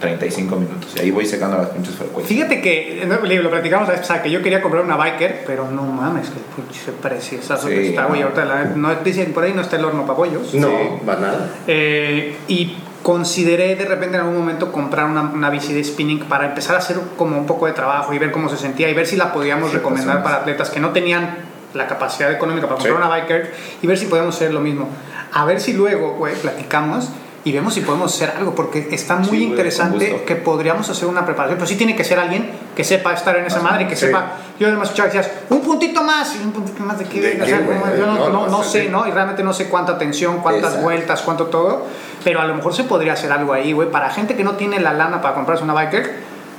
[0.00, 0.94] 35 minutos.
[0.96, 2.26] Y ahí voy secando las pinches frecuencias.
[2.26, 3.04] Fíjate que,
[3.42, 6.38] lo platicamos la vez pasada, que yo quería comprar una biker, pero no mames, que
[6.38, 8.20] el pinche preciosazo que Sí, está, güey.
[8.20, 8.26] no.
[8.28, 10.54] Ahorita la- no, dicen por ahí no está el horno para pollos.
[10.54, 10.74] No, Sí.
[11.06, 11.50] va nada.
[11.66, 16.46] Eh, y consideré de repente en algún momento comprar una, una bici de spinning para
[16.46, 19.06] empezar a hacer como un poco de trabajo y ver cómo se sentía y ver
[19.06, 21.36] si la podíamos Sí, recomendar para atletas que no tenían
[21.74, 22.98] la capacidad económica para comprar Sí.
[23.02, 24.88] una biker y ver si podemos hacer lo mismo.
[25.32, 27.08] A ver si luego, güey, platicamos
[27.42, 31.24] y vemos si podemos hacer algo porque está muy Sí, interesante que podríamos hacer una
[31.24, 33.96] preparación, pero sí tiene que ser alguien que sepa estar en esa o madre, que
[33.96, 34.06] sí.
[34.06, 37.46] sepa, yo además escuchaba decías, un puntito más, un puntito más de qué, ¿De o
[37.46, 37.78] sea, qué, güey?
[37.78, 38.90] no, yo no, sé.
[38.90, 39.06] ¿no?
[39.06, 40.82] Y realmente no sé cuánta tensión, cuántas Exacto.
[40.84, 41.86] vueltas, cuánto todo,
[42.24, 44.80] pero a lo mejor se podría hacer algo ahí, güey, para gente que no tiene
[44.80, 46.10] la lana para comprarse una biker,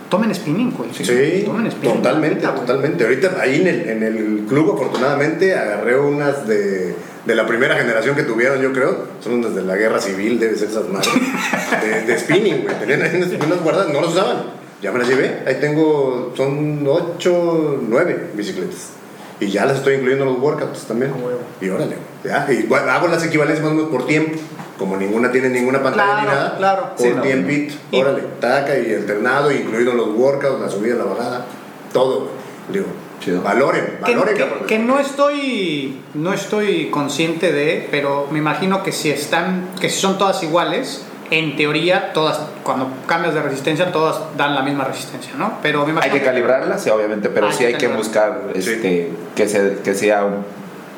[0.09, 0.89] tomen spinning, güey.
[0.93, 1.97] Sí, tomen spinning.
[1.97, 2.59] totalmente, güey.
[2.59, 3.03] totalmente.
[3.03, 6.95] Ahorita ahí en el, en el club, afortunadamente, agarré unas de,
[7.25, 9.07] de la primera generación que tuvieron, yo creo.
[9.21, 11.11] Son unas de la guerra civil, debe ser esas madres.
[11.81, 12.75] De, de spinning, güey.
[12.79, 14.43] Tenían ahí unas, unas guardadas, no las usaban.
[14.81, 15.39] Ya me las llevé.
[15.47, 19.00] Ahí tengo, son 8, 9 bicicletas.
[19.41, 21.11] Y ya las estoy incluyendo en los workouts también.
[21.13, 21.39] Huevo.
[21.59, 22.47] Y órale, ya.
[22.49, 24.39] Y bueno, hago las equivalencias más o menos por tiempo.
[24.77, 26.57] Como ninguna tiene ninguna pantalla ni nada.
[26.57, 26.89] claro.
[26.95, 27.73] Por Sí, no, tiempito.
[27.91, 31.45] Y- Órale, taca y alternado, incluido los workouts, la subida, la bajada.
[31.91, 32.29] Todo.
[32.71, 32.85] Digo,
[33.19, 33.41] Chido.
[33.41, 34.65] valoren, Que, valoren, que- cabrón.
[34.67, 39.99] que no estoy no estoy consciente de, pero me imagino que si están, que si
[39.99, 45.31] son todas iguales, en teoría todas, cuando cambias de resistencia, todas dan la misma resistencia,
[45.37, 45.53] ¿no?
[45.63, 48.41] Pero me Hay imagino que calibrarlas, sí, obviamente, pero Hay sí que hay que buscar
[48.53, 50.25] este, que, se- que sea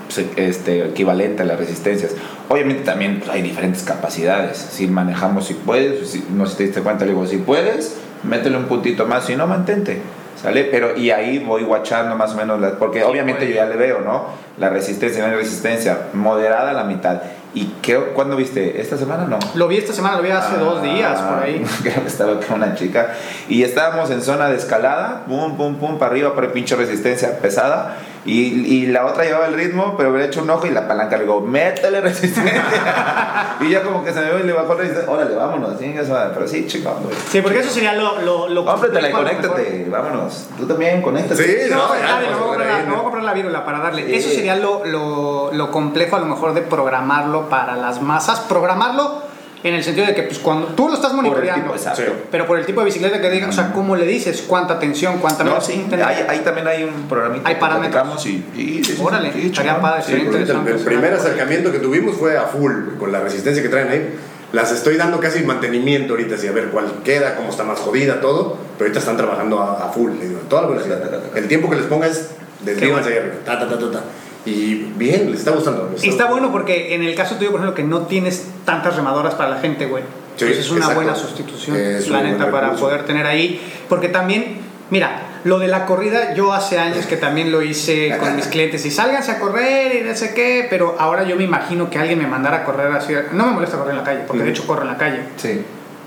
[0.09, 2.11] se- este, equivalente a las resistencias.
[2.49, 4.57] Obviamente también pues, hay diferentes capacidades.
[4.57, 7.95] Si manejamos, si puedes, si- no sé si te diste cuenta, le digo, si puedes,
[8.23, 10.01] métele un puntito más, si no, mantente.
[10.41, 10.65] ¿Sale?
[10.65, 14.25] Pero y ahí voy guachando más o menos, porque obviamente yo ya le veo, ¿no?
[14.57, 17.21] La resistencia, no hay resistencia, moderada a la mitad.
[17.55, 18.81] ¿Y qué, cuándo viste?
[18.81, 19.37] ¿Esta semana no?
[19.53, 21.63] Lo vi esta semana, lo vi hace dos días por ahí.
[21.63, 23.13] Ah, Creo que estaba con una chica.
[23.47, 27.97] Y estábamos en zona de escalada, pum, pum, pum, para arriba, para pinche resistencia pesada.
[28.25, 28.31] Y,
[28.75, 31.23] y la otra llevaba el ritmo, pero hubiera hecho un ojo y la palanca le
[31.23, 32.63] digo, métele resistencia.
[33.59, 35.11] y ya como que se me ve y le bajó resistencia.
[35.11, 35.77] Órale, vámonos,
[36.09, 36.31] madre.
[36.33, 36.65] Pero sí,
[37.03, 37.15] güey.
[37.29, 38.19] Sí, porque eso sería lo.
[38.21, 40.45] lo, lo Cómpratela y conéctate, vámonos.
[40.57, 41.65] Tú también, conéctate.
[41.65, 42.91] Sí, No, no, ya, dale, me voy a comprar la- ahí, me ¿no?
[42.93, 44.05] voy a comprar la vírula para darle.
[44.05, 44.15] Sí.
[44.15, 48.39] Eso sería lo, lo, lo complejo a lo mejor de programarlo para las masas.
[48.41, 49.22] Programarlo
[49.63, 52.01] en el sentido de que pues cuando tú lo estás Por monitoreando, tipo, exacto.
[52.05, 52.11] Sí.
[52.29, 54.43] pero por el tipo de bicicleta que diga, o sea, ¿cómo le dices?
[54.45, 55.19] ¿Cuánta tensión?
[55.19, 56.05] ¿Cuánta No, sí, tener?
[56.05, 57.47] ahí, también hay un programita.
[57.47, 58.25] Hay parámetros.
[58.25, 60.71] Y, Órale, estaría padre, Sí, interesante.
[60.71, 64.15] El, el primer acercamiento que tuvimos fue a full, con la resistencia que traen ahí.
[64.51, 67.79] Las estoy dando casi en mantenimiento ahorita, así a ver cuál queda, cómo está más
[67.79, 68.57] jodida, todo.
[68.77, 71.01] Pero ahorita están trabajando a, a full, digo, a toda la velocidad.
[71.35, 73.35] El tiempo que les pongas, desvívanse ahí arriba.
[73.45, 74.03] Ta, ta, ta, ta, ta.
[74.45, 75.89] Y bien, les está gustando.
[75.93, 78.95] les Y está bueno porque en el caso tuyo, por ejemplo, que no tienes tantas
[78.95, 80.03] remadoras para la gente, güey.
[80.35, 80.95] Sí, pues es una exacto.
[80.95, 82.85] buena sustitución, Es la neta, para recurso.
[82.85, 83.61] poder tener ahí.
[83.87, 84.57] Porque también,
[84.89, 88.85] mira, lo de la corrida, yo hace años que también lo hice con mis clientes
[88.85, 92.17] y sálganse a correr y no sé qué, pero ahora yo me imagino que alguien
[92.19, 93.13] me mandara a correr así.
[93.33, 95.21] No me molesta correr en la calle, porque de hecho corro en la calle.
[95.37, 95.61] Sí.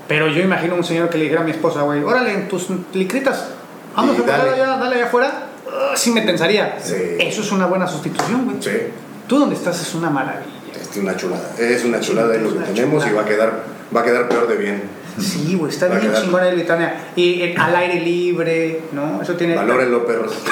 [0.07, 2.67] Pero yo imagino un señor que le dijera a mi esposa, güey, órale, en tus
[2.93, 3.49] licritas,
[3.95, 5.46] vamos Y a correr allá, dale allá afuera.
[5.79, 6.77] Ah, sí me tensaría.
[6.81, 6.95] Sí.
[7.19, 8.57] Eso es una buena sustitución, güey.
[8.61, 8.87] Sí,
[9.27, 10.45] Tú donde estás es una maravilla.
[10.79, 11.51] es una chulada.
[11.59, 13.63] Es una chulada es lo que tenemos y va a quedar,
[13.95, 14.83] va a quedar peor de bien.
[15.19, 16.95] Sí, güey, está Va bien chingona el Britannia.
[17.15, 19.21] Y eh, al aire libre, ¿no?
[19.21, 19.55] Eso tiene.
[19.55, 20.33] Valórenlo, perros.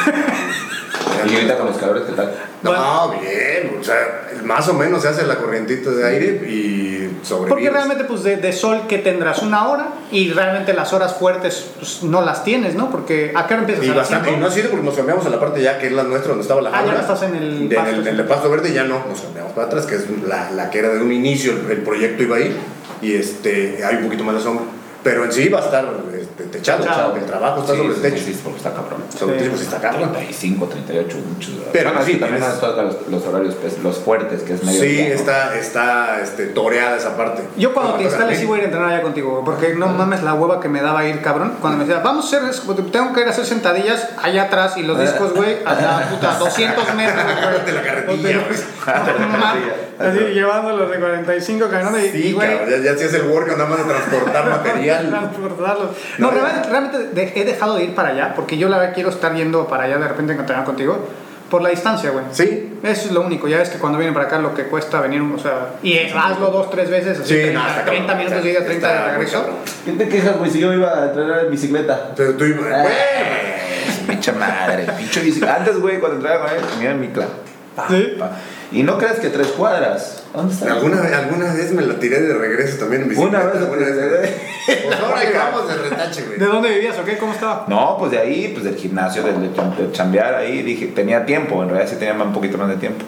[1.28, 2.34] Y ahorita con los calores, ¿qué tal?
[2.64, 7.50] No, bien, o sea, más o menos se hace la corrientita de aire y sobrevives.
[7.50, 11.68] Porque realmente, pues, de, de sol que tendrás una hora y realmente las horas fuertes
[11.78, 12.90] pues, no las tienes, ¿no?
[12.90, 13.86] Porque ¿a qué hora empiezas?
[13.86, 14.42] Y, ¿A las bastante, y cinco?
[14.42, 16.42] no ha sido porque nos cambiamos a la parte ya que es la nuestra, donde
[16.44, 18.74] estaba la Ah, ya estás en el De- pasto, en el, en el pasto verde
[18.74, 21.52] ya no, nos cambiamos para atrás, que es la, la que era de un inicio,
[21.54, 22.56] el, el proyecto iba ahí,
[23.02, 24.66] y este, hay un poquito más de sombra.
[25.06, 25.86] Pero en sí va a estar
[26.20, 27.16] este, techado, Techado.
[27.16, 28.18] el trabajo está Sí, sobre el techo.
[28.26, 29.04] Sí, sí, porque está cabrón.
[29.16, 30.12] Sobre el techo, está cabrón.
[30.14, 31.54] 35, 38, muchos.
[31.72, 34.82] Pero bueno, sí, también toca los, los horarios, pues, los fuertes, que es medio.
[34.82, 35.14] Sí, día, ¿no?
[35.14, 37.44] está, está este, toreada esa parte.
[37.56, 39.88] Yo cuando te instales a sí voy a ir a entrenar allá contigo, porque no
[39.90, 41.54] mames la hueva que me daba ir, cabrón.
[41.62, 44.76] Cuando me decía, vamos a hacer, es- tengo que ir a hacer sentadillas allá atrás
[44.78, 47.26] y los discos, güey, hasta puta 200 metros.
[47.64, 48.60] De la carretilla, güey.
[49.98, 52.50] Así llevando los de 45 cañones y, y, Sí, güey.
[52.50, 54.95] cabrón, ya, ya hacías el workout nada más de transportar material.
[56.18, 59.34] No, No, realmente, he dejado de ir para allá porque yo la verdad quiero estar
[59.36, 61.08] yendo para allá de repente entrenar contigo
[61.50, 62.26] por la distancia, güey.
[62.32, 65.00] Sí, Eso es lo único, ya ves que cuando vienen para acá lo que cuesta
[65.02, 67.96] venir, o sea, y hazlo dos, tres veces, así, Sí, 30, no, está cabrón.
[67.96, 69.46] 30 minutos de ida, 30 de regreso.
[69.84, 72.12] ¿Quién te quejas, güey, si yo iba a entrenar en bicicleta?
[72.16, 72.66] pero tú ibas.
[72.74, 72.86] Ah,
[74.08, 75.56] Pinche madre, pinche bicicleta.
[75.56, 77.28] Antes, güey, cuando entraba con él, tenía en mi clan.
[77.76, 78.16] Pa, ¿Sí?
[78.18, 78.32] pa.
[78.72, 80.24] Y no creas que tres cuadras.
[80.34, 80.74] ¿Dónde está?
[80.74, 83.38] ¿Alguna, vez- alguna vez me la tiré de regreso también en bicicleta.
[83.38, 84.34] Una vez alguna te- vez.
[84.66, 86.40] Pues ahora acabamos de retache, ¿De güey.
[86.52, 87.18] dónde vivías o qué?
[87.18, 87.66] ¿Cómo estaba?
[87.68, 91.26] No, pues de ahí, pues del gimnasio, del, del cham- del chambear ahí, dije, tenía
[91.26, 93.04] tiempo, en realidad sí tenía un poquito más de tiempo.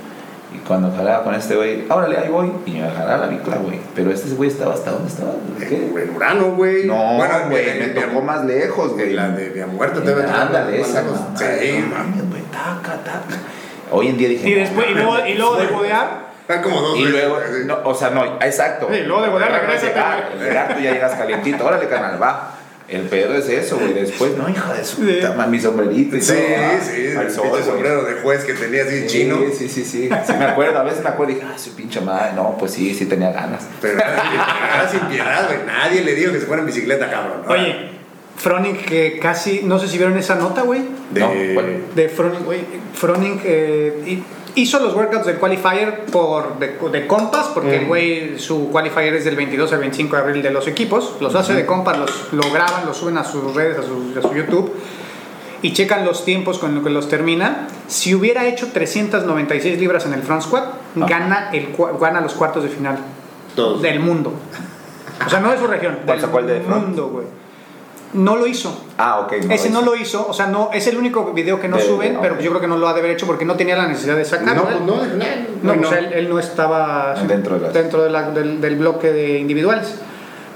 [0.56, 3.80] Y cuando jalaba con este güey, órale, ahí voy, y me jalaba la bicla, güey.
[3.96, 5.92] Pero este güey estaba hasta dónde estaba, ¿qué?
[6.04, 6.86] En Urano, güey.
[6.86, 9.14] No, Bueno, güey, me en- tocó más lejos, güey.
[9.14, 11.02] La de Vía Muerta te Ándale, esa,
[11.36, 13.36] Sí, Sí, mames, güey, taca, taca.
[13.92, 14.50] Hoy en día dije.
[14.50, 17.40] Y no, después, y luego, y luego de bodear, Están como dos Y veces, luego,
[17.66, 18.88] no, o sea, no, exacto.
[18.92, 20.48] Sí, luego de llegar, güey.
[20.48, 22.54] llegar, tú ya llegas calientito, órale, canal, va.
[22.88, 23.92] El pedo es eso, güey.
[23.94, 25.12] Después, no, hija de su Sí.
[25.16, 26.42] puta madre, mi sombrerito y Sí, todo.
[26.58, 29.40] ah, sí, al el sol, pinche sombrero de juez que tenía así Sí, chino.
[29.54, 30.10] Sí, sí, sí.
[30.26, 32.32] Sí, me acuerdo, a veces me acuerdo y dije, ah, su pinche madre.
[32.34, 33.68] No, pues sí, sí tenía ganas.
[33.82, 35.60] Pero era sin piedad, güey.
[35.66, 37.42] Nadie le dijo que se fuera en bicicleta, cabrón.
[37.50, 37.90] oye,
[38.38, 41.32] Froning que casi, no sé si vieron esa nota, güey, De, No,
[41.96, 42.60] de Froning, güey,
[42.94, 44.24] Froning eh, hi-
[44.56, 49.26] hizo los workouts del qualifier por de, de compas, porque el güey, su qualifier es
[49.26, 52.52] del 22 al 25 de abril de los equipos, los hace de compas, los, lo
[52.52, 54.72] graban, los suben a sus redes, a su, a su YouTube,
[55.64, 57.68] y checan los tiempos con lo que los termina.
[57.88, 61.70] Si hubiera hecho 396 libras en el front squat, gana, el,
[62.00, 63.00] gana los cuartos de final
[63.56, 63.82] Todos.
[63.82, 64.34] del mundo.
[65.26, 66.86] O sea, no de su región, ¿Cuál del de front?
[66.86, 67.26] mundo, güey.
[68.14, 68.86] No lo hizo.
[68.98, 69.34] Ah, ok.
[69.50, 72.18] Ese no lo hizo, o sea, no es el único video que no De- suben,
[72.22, 74.16] pero yo creo que no lo ha de haber hecho porque no tenía la necesidad
[74.16, 74.64] de sacarlo.
[74.64, 78.10] No, pues no, no, No, no, él, él no estaba Dentro de las- dentro de
[78.10, 79.96] la- del, del bloque de individuales.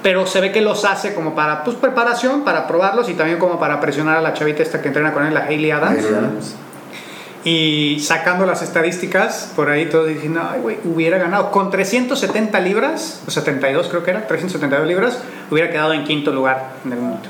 [0.01, 3.59] Pero se ve que los hace como para pues, preparación, para probarlos y también como
[3.59, 5.97] para presionar a la chavita esta que entrena con él, la Hailey Adams.
[5.99, 6.55] Hailey Adams.
[7.43, 11.49] Y sacando las estadísticas, por ahí todos diciendo, ay, güey, hubiera ganado.
[11.51, 16.73] Con 370 libras, o 72 creo que era, 372 libras, hubiera quedado en quinto lugar
[16.85, 17.27] en el mundo.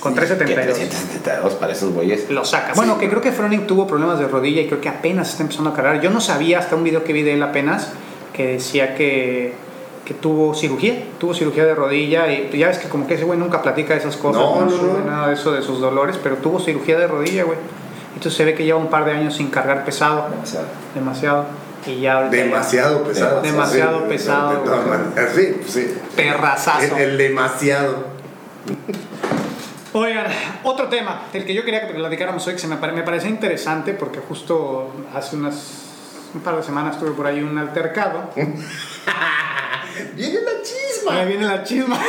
[0.00, 0.76] Con ¿Qué 372.
[0.76, 2.28] 372 para esos güeyes?
[2.30, 2.74] Lo saca.
[2.74, 5.70] Bueno, que creo que Froning tuvo problemas de rodilla y creo que apenas está empezando
[5.70, 6.00] a cargar.
[6.00, 7.88] Yo no sabía hasta un video que vi de él apenas
[8.34, 9.54] que decía que,
[10.04, 13.38] que tuvo cirugía, tuvo cirugía de rodilla y ya ves que como que ese güey
[13.38, 15.10] nunca platica de esas cosas, No, no, no, sube no.
[15.10, 17.58] nada de eso de sus dolores, pero tuvo cirugía de rodilla, güey.
[18.14, 20.66] Entonces se ve que lleva un par de años sin cargar pesado, Demasiado.
[20.94, 21.46] demasiado.
[21.86, 23.40] Y ya Demasiado pesado.
[23.42, 24.98] Demasiado Sí, pesado, de todas güey.
[24.98, 25.32] maneras.
[25.34, 25.94] Sí, sí.
[26.16, 26.96] Terrazazo.
[26.96, 28.04] El, el demasiado.
[29.96, 30.26] Oigan,
[30.64, 33.30] otro tema del que yo quería que platicáramos hoy que se me, pare- me parecía
[33.30, 35.82] interesante porque justo hace unas
[36.34, 38.28] un par de semanas tuve por ahí un altercado.
[40.16, 41.24] Viene la Ahí chisma.
[41.24, 41.98] viene la chisma.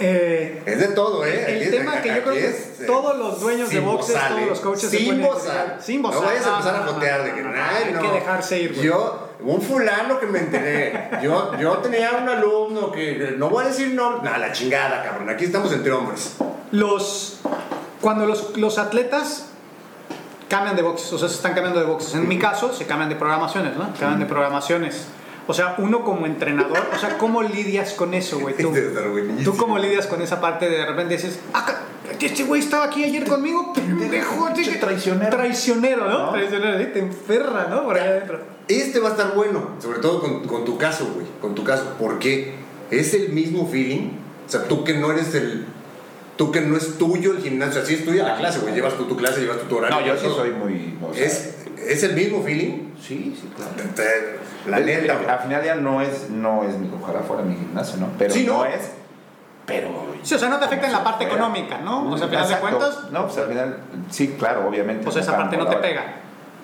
[0.00, 1.56] Eh, Es de todo, ¿eh?
[1.56, 4.32] El es- tema que yo creo que es, eh, todos los dueños de boxes, bozal,
[4.36, 5.76] todos los coaches se sin pueden bozal.
[5.82, 6.20] Sin bozal.
[6.20, 7.84] No vayas a No, empezar no, a no, jotear no, de que no, no, "Ay,
[7.88, 8.00] hay no".
[8.02, 8.86] que dejarse ir, güey.
[8.86, 11.10] Yo, un fulano que me enteré.
[11.22, 15.28] Yo, yo tenía un alumno que no voy a decir no, nada, la chingada, cabrón.
[15.30, 16.36] Aquí estamos entre hombres.
[16.72, 17.40] Los,
[18.00, 19.46] cuando los, los atletas
[20.48, 22.14] cambian de boxes, o sea, se están cambiando de boxes.
[22.14, 23.92] En mi caso, se cambian de programaciones, ¿no?
[23.98, 25.06] Cambian de programaciones.
[25.46, 28.54] O sea, uno como entrenador, o sea, ¿cómo lidias con eso, güey?
[28.58, 28.72] Tú.
[29.44, 31.64] ¿Tú cómo lidias con esa parte de de repente dices, ah,
[32.20, 34.48] este güey estaba aquí ayer conmigo, pendejo,
[34.80, 35.30] traicionero.
[35.30, 36.26] Traicionero, ¿no?
[36.26, 36.30] ¿No?
[36.32, 37.84] Traicionero, te enferra, ¿no?
[37.84, 38.57] Por ahí adentro.
[38.68, 41.26] Este va a estar bueno, sobre todo con, con tu caso, güey.
[41.40, 41.94] Con tu caso.
[41.98, 42.54] porque
[42.90, 44.10] Es el mismo feeling.
[44.46, 45.66] O sea, tú que no eres el.
[46.36, 47.82] Tú que no es tuyo el gimnasio.
[47.82, 48.74] Así es tuya la clase, güey.
[48.74, 49.98] Llevas tú tu clase, llevas tú tu horario.
[50.00, 50.36] No, yo sí todo.
[50.36, 50.96] soy muy.
[51.02, 51.54] o sea, Es,
[51.86, 52.90] es el mismo feeling.
[53.02, 53.72] Sí, sí, claro.
[53.76, 55.26] Te- te- La neta, güey.
[55.28, 58.08] Al final ya no es, no es mi, ojalá fuera mi gimnasio, ¿no?
[58.18, 58.58] Pero Sí, no.
[58.58, 58.64] ¿no?
[58.66, 58.90] es,
[59.66, 60.06] pero...
[60.22, 61.44] Sí, o sea, no te afecta en la parte Fuera.
[61.46, 62.10] económica, ¿no?
[62.10, 62.78] O sea, al final de Exacto.
[62.78, 63.78] cuentas, No, pues al final,
[64.10, 65.04] sí, claro, obviamente.
[65.04, 65.80] pues esa parte no te hora.
[65.80, 66.14] pega.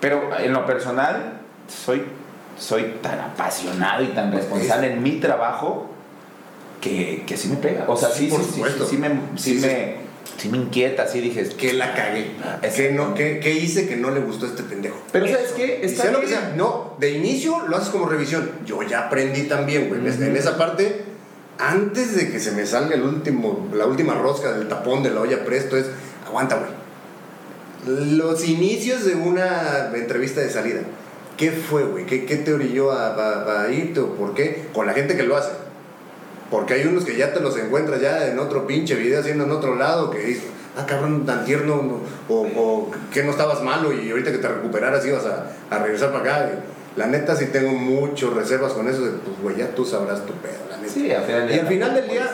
[0.01, 2.03] Pero en lo personal, soy,
[2.59, 5.91] soy tan apasionado y tan responsable en mi trabajo
[6.81, 7.85] que, que sí me pega.
[7.89, 9.97] O sea, Sí, sí, por sí, sí, me, sí, me,
[10.37, 11.49] sí me inquieta, sí dije...
[11.57, 12.33] Que la cagué.
[12.75, 14.97] Que no, que, que hice que no le gustó a este pendejo.
[15.13, 15.81] Pero ¿sabes qué?
[15.85, 18.51] Está sea lo que sea, no, de inicio lo haces como revisión.
[18.67, 20.01] Yo ya aprendí también, güey.
[20.07, 21.05] En- En esa parte,
[21.59, 25.21] antes de que se me salga el último, la última rosca del tapón de la
[25.23, 25.87] olla presto, es
[26.27, 26.71] aguanta, güey.
[28.17, 30.81] Los inicios de una entrevista de salida.
[31.37, 32.07] ¿Qué fue, güey?
[32.07, 34.67] ¿Qué, qué te orilló a, a- a irte o por qué?
[34.73, 35.51] Con la gente que lo hace.
[36.51, 39.51] Porque hay unos que ya te los encuentras ya en otro pinche video haciendo en
[39.51, 40.45] otro lado que dices,
[40.77, 42.01] ah, cabrón, tan tierno, no,
[42.33, 46.13] o, o que no estabas malo y ahorita que te recuperaras ibas a, a regresar
[46.13, 46.51] para acá.
[46.97, 50.33] La neta sí tengo mucho reservas con eso de, pues, güey, ya tú sabrás tu
[50.35, 50.93] pedo, la neta.
[50.93, 52.31] Sí, al final del y al final del día,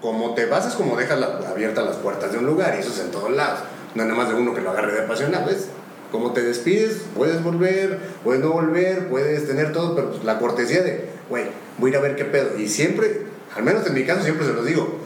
[0.00, 2.90] como te vas es como dejas la- abiertas las puertas de un lugar y eso
[2.90, 3.58] es en todos lados.
[3.94, 5.66] No nada más de uno que lo agarre de apasionado, ¿ves?
[6.10, 10.82] Como te despides, puedes volver, puedes no volver, puedes tener todo, pero pues, la cortesía
[10.82, 11.44] de, güey,
[11.78, 12.58] voy a ir a ver qué pedo.
[12.58, 13.22] Y siempre,
[13.56, 14.98] al menos en mi caso, siempre se los digo,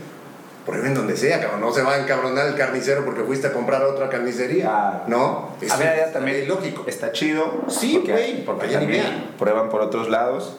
[0.64, 1.60] prueben donde sea, cabrón.
[1.60, 5.02] No se va a encabronar el carnicero porque fuiste a comprar a otra carnicería.
[5.06, 6.84] No, A eso ver, allá es también lógico.
[6.86, 7.64] está chido.
[7.68, 9.02] Sí, güey, Porque
[9.38, 10.56] prueban por otros lados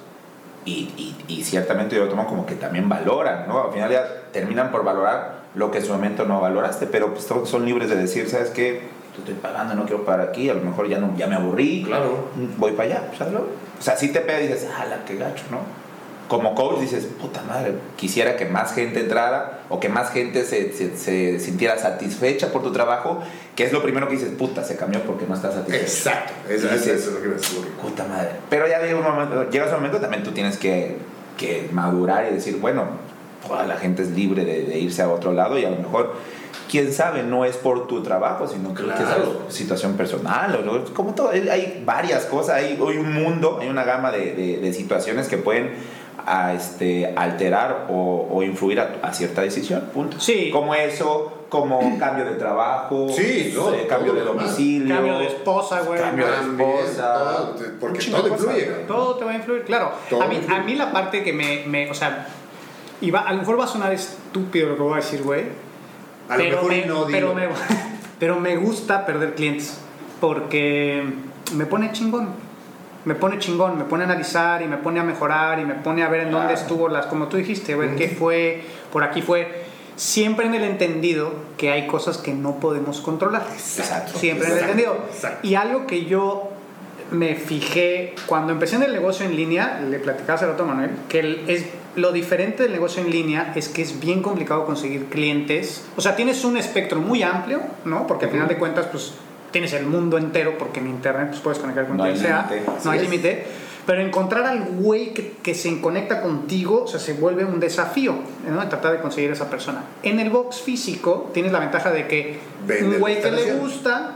[0.63, 3.63] y, y, y ciertamente yo lo tomo como que también valoran, ¿no?
[3.65, 7.25] Al final ya terminan por valorar lo que en su momento no valoraste, pero pues
[7.25, 8.81] son libres de decir, ¿sabes qué?
[9.15, 11.84] Te estoy pagando, no quiero pagar aquí, a lo mejor ya, no, ya me aburrí,
[11.86, 12.28] Claro.
[12.58, 13.34] voy para allá, ¿sabes?
[13.36, 15.60] O sea, si te pega y dices, ah, la que gacho, ¿no?
[16.28, 20.73] Como coach dices, puta madre, quisiera que más gente entrara o que más gente se,
[20.73, 23.19] se- se sintiera satisfecha por tu trabajo,
[23.56, 25.84] que es lo primero que dices, puta, se cambió porque no estás satisfecho.
[25.86, 27.60] Exacto, eso, dices, eso es lo que me decir.
[27.80, 28.30] Puta madre.
[28.49, 30.97] Pero ya llega un momento, llega ese momento también tú tienes que,
[31.38, 32.86] que madurar y decir, bueno,
[33.47, 36.15] toda la gente es libre de, de irse a otro lado y a lo mejor,
[36.69, 39.04] quién sabe, no es por tu trabajo, sino que Claro.
[39.04, 43.69] es algo, situación personal, o como todo, hay- varias cosas, hay, hay un mundo, hay
[43.69, 45.73] una gama de, de- de situaciones que pueden
[46.28, 50.19] a, este, alterar o, o influir a, a cierta decisión, punto.
[50.19, 50.49] Sí.
[50.51, 55.82] Como eso, como cambio de trabajo, Sí, no, eh, cambio de domicilio, Cambio de esposa,
[55.82, 55.99] güey.
[55.99, 57.13] Cambio de esposa.
[57.13, 58.88] todo, porque todo influye, güey.
[58.88, 59.91] Todo te va a influir, claro.
[60.10, 60.60] Todo a, mí, influye.
[60.60, 62.28] a mí la parte que me, me- o sea,
[63.01, 65.43] y va- a lo mejor va a sonar estúpido lo que voy a decir, güey.
[66.29, 67.47] A lo pero mejor me, pero, me,
[68.19, 69.79] pero me gusta perder clientes
[70.19, 71.03] porque
[71.53, 72.29] me pone chingón.
[73.05, 76.01] Me pone chingón, me pone a analizar y me pone a mejorar y me pone
[76.01, 79.63] a ver en dónde estuvo las, como tú dijiste, ver qué fue, por aquí fue.
[79.95, 83.45] Siempre en el entendido que hay cosas que no podemos controlar.
[83.53, 84.17] Exacto.
[84.17, 84.97] Siempre en el entendido.
[85.13, 85.47] exacto.
[85.47, 86.54] Y algo que yo
[87.11, 90.91] me fijé cuando empecé en el negocio en línea, le platicaba hace rato a Manuel,
[91.09, 91.65] que el- es,
[91.95, 95.85] lo diferente del negocio en línea es que es bien complicado conseguir clientes.
[95.95, 98.05] O sea, tienes un espectro muy amplio, ¿no?
[98.05, 99.13] Porque al final de cuentas, pues
[99.51, 102.49] tienes el mundo entero, porque en internet pues, puedes conectar con No quien sea,
[102.83, 103.45] no hay límite.
[103.85, 108.15] Pero encontrar al güey que, que se conecta contigo, o sea, se vuelve un desafío,
[108.49, 108.67] ¿no?
[108.67, 109.83] Tratar de conseguir esa persona.
[110.01, 114.15] En el box físico tienes la ventaja de que Vende un güey que le gusta,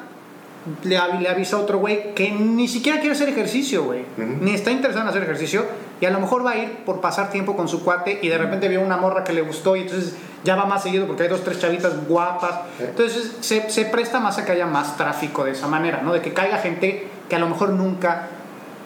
[0.84, 4.02] le, av- le avisa a otro güey que ni siquiera quiere hacer ejercicio, güey.
[4.18, 4.38] Ujú.
[4.44, 5.66] Ni está interesado en hacer ejercicio,
[6.02, 8.38] Y a lo mejor va a ir por pasar tiempo con su cuate y de
[8.38, 11.30] repente vio una morra que le gustó y entonces ya va más seguido porque hay
[11.30, 12.54] dos, tres chavitas guapas.
[12.80, 16.14] Entonces se, se presta más a que haya más tráfico de esa manera, ¿no?
[16.14, 18.28] De que caiga gente que a lo mejor nunca,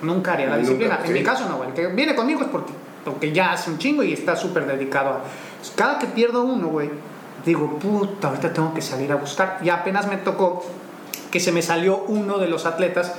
[0.01, 0.99] nunca haría la Nunca, disciplina.
[1.01, 1.13] En sí.
[1.13, 1.69] mi caso no, güey.
[1.69, 2.73] El que viene conmigo es porque,
[3.05, 5.21] porque ya hace un chingo y está súper dedicado a...
[5.75, 6.89] Cada que pierdo uno, güey,
[7.45, 9.59] digo, puta, ahorita tengo que salir a buscar.
[9.63, 10.65] Y apenas me tocó
[11.33, 13.11] que se me salió uno de los atletas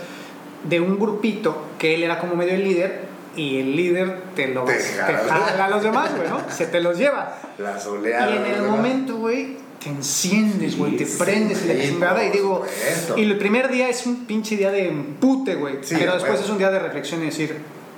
[0.69, 3.01] de un grupito que él era como medio el líder
[3.35, 5.65] y el líder te lo Te te jala.
[5.65, 6.41] a los demás, güey, ¿no?
[6.49, 7.37] Se te los lleva.
[7.59, 8.31] Las oleadas.
[8.33, 12.25] Y en el momento, güey, te enciendes, güey, te Sí, prendes y la sí, chingada
[12.25, 13.19] y digo, supuesto.
[13.19, 16.35] y el primer día es un pinche día de empute, güey, Sí, pero a después
[16.35, 16.45] huevo.
[16.45, 17.57] es un día de reflexión y decir,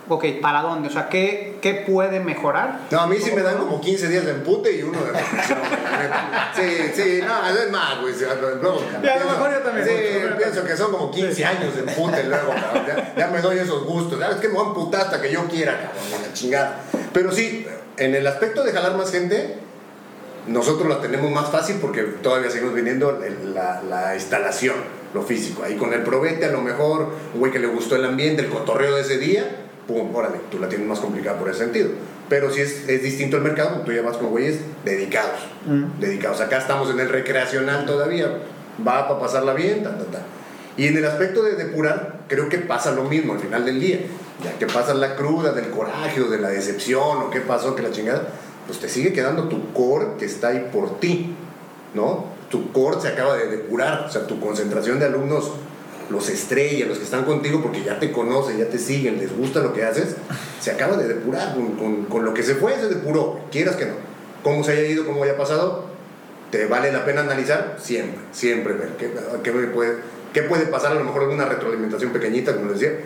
[0.09, 0.89] ok, ¿para dónde?
[0.89, 2.81] O sea, ¿qué, qué puede mejorar?
[2.91, 5.59] No, a mí sí me dan como 15 días de empute y uno de reflexión.
[6.55, 6.63] Sí,
[6.95, 8.15] sí, no, es más, güey.
[8.63, 9.87] No, Ya, a lo mejor yo también.
[9.87, 9.93] Sí,
[10.23, 12.85] Yo pienso que son como 15 años de empute luego, cabrón.
[12.87, 14.19] Ya, ya me doy esos gustos.
[14.19, 16.81] ¿Sabes que Me voy a emputar hasta que yo quiera, cabrón, la chingada.
[17.13, 17.67] Pero sí,
[17.99, 19.57] en el aspecto de jalar más gente,
[20.47, 24.77] nosotros la tenemos más fácil porque todavía seguimos viniendo el- la, la instalación,
[25.13, 25.63] lo físico.
[25.65, 28.49] Ahí con el probete, a lo mejor, un güey que le gustó el ambiente, el
[28.49, 29.45] cotorreo de ese día,
[29.87, 31.91] pum, órale, tú la tienes más complicada por ese sentido.
[32.29, 35.41] Pero si es, es distinto el mercado, tú ya vas con güeyes dedicados.
[36.01, 36.41] Dedicados.
[36.41, 38.27] Acá estamos en el recreacional todavía,
[38.87, 40.23] va para pasarla bien, ta, ta, ta.
[40.77, 44.01] Y en el aspecto de depurar, creo que pasa lo mismo al final del día.
[44.45, 47.83] Ya que pasa la cruda del coraje o de la decepción o qué pasó, que
[47.83, 48.29] la chingada,
[48.67, 51.35] pues te sigue quedando tu core que está ahí por ti,
[51.95, 52.27] ¿no?
[52.51, 55.53] Tu core se acaba de depurar, o sea, tu concentración de alumnos,
[56.11, 59.61] los estrellas, los que están contigo porque ya te conocen, ya te siguen, les gusta
[59.61, 60.17] lo que haces,
[60.61, 63.87] se acaba de depurar con, con- con lo que se fue, se depuró, quieras que
[63.87, 63.95] no.
[64.43, 65.87] Cómo se haya ido, cómo haya pasado,
[66.51, 69.11] te vale la pena analizar siempre, siempre ver qué,
[69.43, 69.97] qué puede,
[70.33, 72.99] qué puede pasar, a lo mejor alguna retroalimentación pequeñita, como les decía.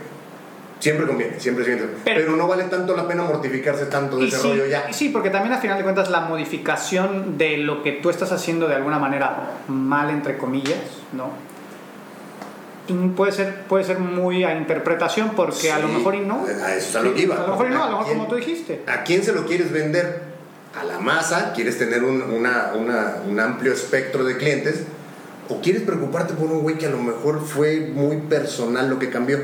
[0.79, 1.89] Siempre conviene, siempre siempre.
[2.05, 4.91] Pero, Pero- no vale tanto la pena mortificarse tanto de ese sí, rollo ya.
[4.93, 8.67] sí, porque también al final de cuentas la modificación de lo que tú estás haciendo
[8.67, 10.79] de alguna manera mal, entre comillas,
[11.13, 11.31] ¿no?
[13.17, 16.45] Puede ser, puede ser muy a interpretación porque a lo Sí, mejor y no.
[16.45, 17.37] A eso es a lo que iba.
[17.37, 18.83] A lo mejor y no, a lo mejor como tú dijiste.
[18.87, 20.23] ¿A quién se lo quieres vender?
[20.81, 21.53] ¿A la masa?
[21.55, 24.83] ¿Quieres tener un, una- una- un amplio espectro de clientes?
[25.49, 29.11] ¿O quieres preocuparte por un güey que a lo mejor fue muy personal lo que
[29.11, 29.39] cambió?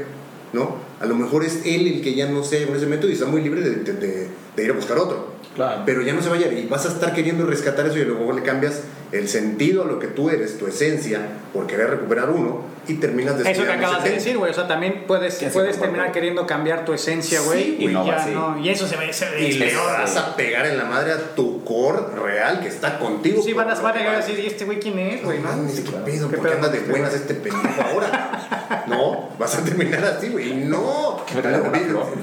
[0.52, 0.76] ¿No?
[1.00, 3.26] A lo mejor es él el que ya no se con ese método y está
[3.26, 5.34] muy libre de, de- de- de ir a buscar otro.
[5.54, 5.82] Claro.
[5.86, 8.42] Pero ya no se vaya y vas a estar queriendo rescatar eso y luego le
[8.42, 11.20] cambias el sentido a lo que tú eres, tu esencia,
[11.52, 14.50] por querer recuperar uno y terminas Eso que acabas de decir, güey.
[14.50, 17.64] O sea, también puedes, ¿Quién se puedes terminar queriendo cambiar tu esencia, güey.
[17.64, 18.58] Sí, y no ya no.
[18.58, 19.12] Y eso se ve.
[19.12, 22.68] Se ve Y le vas a pegar en la madre a tu core real que
[22.68, 23.42] está contigo.
[23.42, 25.38] Sí, van a, van a decir, ¿y este güey quién es, güey?
[25.38, 25.56] No ¿no?
[25.56, 26.28] mames, ¿qué pedo?
[26.28, 28.32] ¿Qué ¿Por qué pedo anda de este buenas este pendejo ahora?
[28.86, 30.54] No, vas a terminar así, güey.
[30.54, 31.24] No.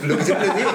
[0.03, 0.69] Lo que siempre les digo,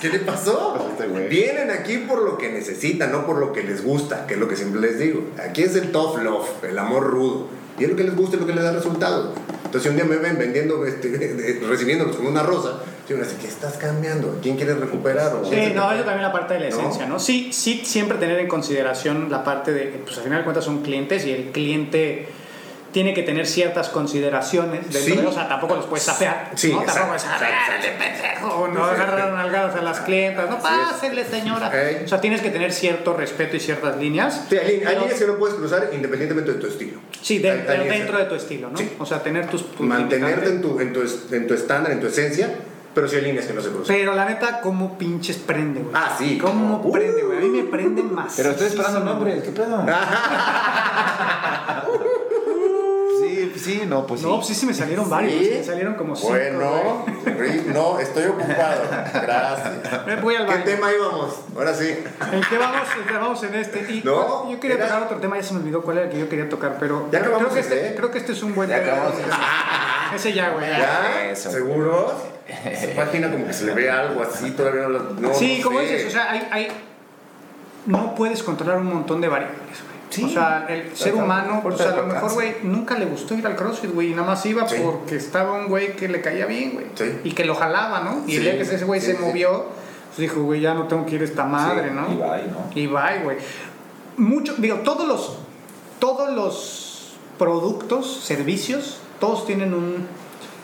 [0.00, 0.88] ¿qué le pasó?
[0.90, 1.28] Este güey.
[1.28, 4.48] Vienen aquí por lo que necesitan, no por lo que les gusta, que es lo
[4.48, 5.22] que siempre les digo.
[5.42, 7.48] Aquí es el tough love, el amor rudo.
[7.78, 9.30] Y es lo que les gusta y lo que les da resultados.
[9.64, 13.36] Entonces, si un día me ven vendiendo, este, recibiéndolos como una rosa, yo me dice,
[13.40, 14.38] ¿qué estás cambiando?
[14.42, 15.34] ¿Quién quieres recuperar?
[15.34, 16.78] O- Sí, no, eso también la parte de la ¿No?
[16.78, 17.18] esencia, ¿no?
[17.18, 20.82] Sí, sí, siempre tener en consideración la parte de, pues al final de cuentas son
[20.82, 22.28] clientes y el cliente
[22.94, 25.20] tiene que tener ciertas consideraciones dentro Sí.
[25.20, 26.78] de, o sea, tampoco los puedes sapear, Sí, ¿no?
[26.80, 27.38] exacto, tampoco es, "Ah,
[27.98, 31.72] pendejo", o no agarrar nalgadas a las clientas, no, pásenle señora.
[32.04, 34.44] O sea, tienes que tener cierto respeto y ciertas líneas.
[34.48, 37.00] Sí, hay, líneas que no puedes cruzar independientemente de tu estilo.
[37.20, 38.78] Sí, de- Hay- hay pero dentro de tu estilo, ¿no?
[38.78, 38.88] Sí.
[39.00, 39.68] O sea, tener tus...
[39.72, 41.02] tus Mantenerte en tu, en, tu,
[41.32, 42.48] en tu estándar, en tu esencia,
[42.94, 43.96] pero sí hay líneas que no se cruzan.
[43.96, 45.92] Pero la neta, ¿cómo pinches prende, güey?
[45.96, 46.38] Ah, sí.
[46.38, 46.92] ¿Cómo Uh.
[46.92, 47.38] prende, güey?
[47.38, 48.34] A mí me prende más.
[48.36, 49.84] Pero estoy esperando nombres, ¿qué pedo?
[53.64, 54.26] Sí, sí, no, pues sí.
[54.26, 55.32] No, pues sí, sí me salieron varios.
[55.42, 55.50] ¿Sí?
[55.58, 56.30] Me salieron como cinco.
[56.30, 58.82] Bueno, Rick, no, estoy ocupado.
[59.12, 60.04] Gracias.
[60.04, 60.20] güey.
[60.20, 61.34] Voy al ¿Qué tema íbamos?
[61.56, 61.88] Ahora sí.
[62.32, 62.88] ¿En qué vamos?
[63.00, 63.78] ¿En qué vamos en este?
[63.92, 66.12] Y No, yo quería era- tocar otro tema, ya se me olvidó cuál era el
[66.12, 67.94] que yo quería tocar, pero Ya creo, acabamos que este, ¿eh?
[67.96, 68.96] creo que este es un buen Ya tema.
[70.14, 70.66] Ese ya, güey.
[70.68, 71.30] ¿Ya?
[71.30, 71.50] Eso.
[71.50, 72.12] ¿Seguros?
[72.46, 74.98] Esa página como que se le ve algo así, todavía no lo.
[75.14, 75.86] No, sí, no como sé.
[75.86, 76.68] dices, o sea, hay, hay-
[77.86, 79.93] no puedes controlar un montón de variables, güey.
[80.14, 80.24] Sí.
[80.24, 83.56] O sea, el ser humano, pues a lo mejor, güey, nunca le gustó ir al
[83.56, 84.76] CrossFit, güey, y nada más iba Sí.
[84.82, 86.86] porque estaba un güey que le caía bien, güey.
[86.94, 87.20] Sí.
[87.24, 88.24] Y que lo jalaba, ¿no?
[88.26, 89.66] Y el día que ese güey se movió,
[90.08, 92.12] pues dijo, güey, ya no tengo que ir a esta madre, ¿no?
[92.12, 92.70] y bye, ¿no?
[92.74, 93.36] Y bye, güey.
[94.16, 95.38] Mucho, digo, todos los,
[95.98, 100.06] todos los productos, servicios, todos tienen un,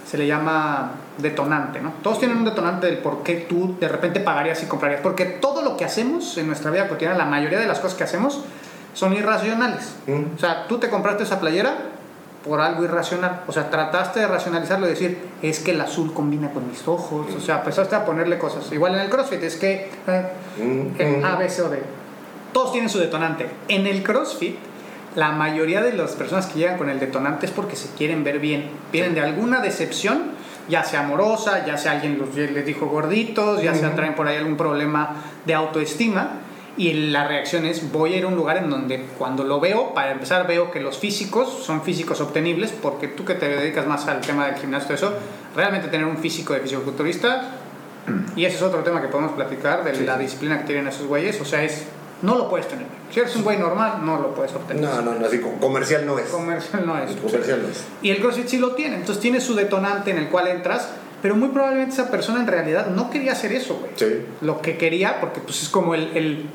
[0.09, 1.93] se le llama detonante, ¿no?
[2.03, 5.01] Todos tienen un detonante del por qué tú de repente pagarías y comprarías.
[5.01, 8.05] Porque todo lo que hacemos en nuestra vida cotidiana, la mayoría de las cosas que
[8.05, 8.41] hacemos,
[8.95, 9.95] son irracionales.
[10.07, 10.37] Mm.
[10.37, 11.77] O sea, tú te compraste esa playera
[12.45, 13.43] por algo irracional.
[13.47, 17.27] O sea, trataste de racionalizarlo y decir, es que el azul combina con mis ojos.
[17.37, 18.71] O sea, empezaste a ponerle cosas.
[18.73, 20.23] Igual en el CrossFit, es que eh,
[20.59, 21.25] Mm, mm.
[21.25, 21.79] A, B, C o D.
[22.53, 23.47] Todos tienen su detonante.
[23.69, 24.57] En el CrossFit,
[25.15, 28.39] la mayoría de las personas que llegan con el detonante es porque se quieren ver
[28.39, 28.71] bien.
[28.93, 30.33] Vienen de alguna decepción,
[30.69, 34.37] ya sea amorosa, ya sea alguien los, les dijo gorditos, ya sea traen por ahí
[34.37, 35.17] algún problema
[35.47, 36.31] de autoestima.
[36.81, 39.93] Y la reacción es, voy a ir a un lugar en donde cuando lo veo,
[39.93, 44.07] para empezar veo que los físicos son físicos obtenibles, porque tú que te dedicas más
[44.07, 45.13] al tema del gimnasio, eso,
[45.55, 47.51] realmente tener un físico de fisiculturista,
[48.35, 51.39] y ese es otro tema que podemos platicar de la disciplina que tienen esos güeyes,
[51.43, 51.85] o sea, es,
[52.23, 52.87] no lo puedes tener.
[53.13, 54.83] Si eres un güey normal, no lo puedes obtener.
[54.83, 56.31] No, no, no, así como comercial no es.
[56.31, 57.15] Comercial no es.
[57.15, 57.85] Comercial no es.
[58.01, 60.89] Y el CrossFit sí lo tiene, entonces tiene su detonante en el cual entras,
[61.21, 63.93] pero muy probablemente esa persona en realidad no quería hacer eso, güey.
[63.97, 64.25] Sí.
[64.41, 66.17] Lo que quería, porque pues es como el...
[66.17, 66.47] el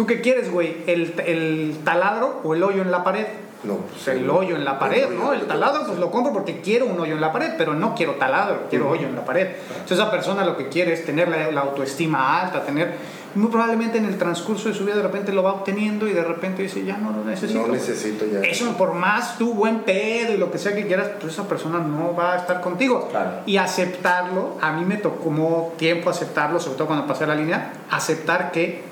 [0.00, 0.78] ¿Tú qué quieres, güey?
[0.86, 3.26] ¿El, ¿El taladro o el hoyo en la pared?
[3.64, 3.76] No.
[3.76, 5.34] Pues el hoyo en la pared, ¿no?
[5.34, 8.14] El taladro pues lo compro porque quiero un hoyo en la pared, pero no quiero
[8.14, 9.48] taladro, quiero hoyo en la pared.
[9.68, 13.20] Entonces esa persona lo que quiere es tener la, la autoestima alta, tener...
[13.32, 16.24] Muy probablemente en el transcurso de su vida de repente lo va obteniendo y de
[16.24, 17.60] repente dice, ya no lo necesito.
[17.60, 18.40] No necesito ya.
[18.40, 21.78] Eso por más tú buen pedo y lo que sea que quieras, pues esa persona
[21.78, 23.06] no va a estar contigo.
[23.08, 23.42] Claro.
[23.46, 28.50] Y aceptarlo, a mí me tocó tiempo aceptarlo, sobre todo cuando pasé la línea, aceptar
[28.50, 28.89] que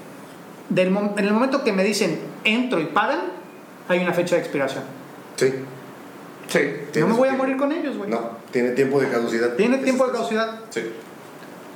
[0.69, 3.21] del en el momento que me dicen entro y pagan,
[3.89, 4.85] hay una fecha de expiración.
[5.37, 5.53] Sí.
[6.49, 7.01] Sí.
[7.01, 8.11] No me voy a morir con ellos, güey.
[8.11, 9.55] No, tiene tiempo de caducidad.
[9.55, 10.61] Tiene tiempo de caducidad.
[10.71, 10.93] Sí.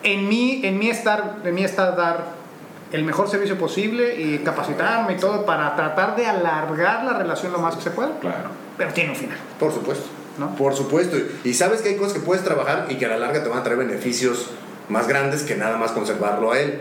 [0.03, 2.43] En mí, en mí estar, en mí estar dar
[2.91, 7.59] el mejor servicio posible y capacitarme y todo para tratar de alargar la relación lo
[7.59, 8.19] más que se pueda.
[8.21, 8.51] Claro.
[8.77, 9.39] Pero tiene un final.
[9.59, 10.07] Por supuesto.
[10.39, 10.55] ¿No?
[10.57, 11.17] Por supuesto.
[11.45, 13.59] Y sabes que hay cosas que puedes trabajar y que a la larga te van
[13.59, 14.51] a traer beneficios
[14.89, 16.81] más grandes que nada más conservarlo a él.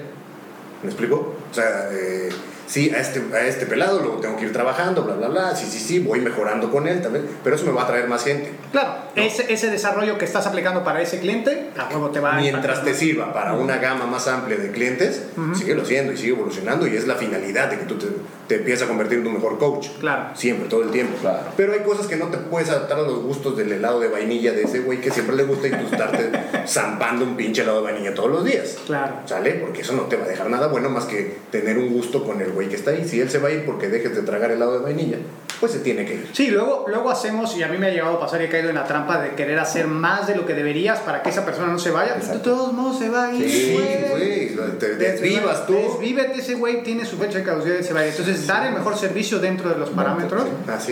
[0.83, 1.35] ¿Me explico?
[1.49, 2.29] O sea, eh,
[2.67, 5.55] sí, a este, a este pelado lo tengo que ir trabajando, bla, bla, bla.
[5.55, 7.25] Sí, sí, sí, voy mejorando con él también.
[7.43, 8.51] Pero eso me va a traer más gente.
[8.71, 12.39] Claro, ese, ese desarrollo que estás aplicando para ese cliente, a huevo te va a
[12.39, 15.55] Mientras te sirva para una gama más amplia de clientes, Ujú.
[15.55, 16.87] síguelo haciendo y sigue evolucionando.
[16.87, 18.07] Y es la finalidad de que tú te,
[18.51, 19.87] te empieces a convertir en un mejor coach.
[20.01, 20.35] Claro.
[20.35, 21.15] Siempre, todo el tiempo.
[21.21, 21.39] Claro.
[21.55, 24.51] Pero hay cosas que no te puedes adaptar a los gustos del helado de vainilla
[24.51, 26.31] de ese güey que siempre le gusta y tú estarte
[26.67, 28.77] zampando un pinche helado de vainilla todos los días.
[28.85, 29.13] Claro.
[29.25, 29.51] ¿Sale?
[29.51, 32.41] Porque eso no te va a dejar nada bueno más que tener un gusto con
[32.41, 33.07] el güey que está ahí.
[33.07, 35.19] Si él se va a ir porque dejes de tragar helado de vainilla,
[35.61, 36.29] pues se tiene que ir.
[36.33, 38.69] Sí, luego, luego hacemos, y a mí me ha llegado a pasar y he caído
[38.69, 41.67] en la trampa de querer hacer más de lo que deberías para que esa persona
[41.67, 42.15] no se vaya.
[42.15, 43.49] De todos modos se va a ir.
[43.49, 44.55] Sí, güey.
[44.55, 44.79] güey.
[44.79, 45.73] Te desvivas tú.
[45.73, 48.11] Desvívete, ese güey tiene su fecha de caducidad y se va a ir.
[48.11, 50.43] Entonces, dar el mejor servicio dentro de los parámetros,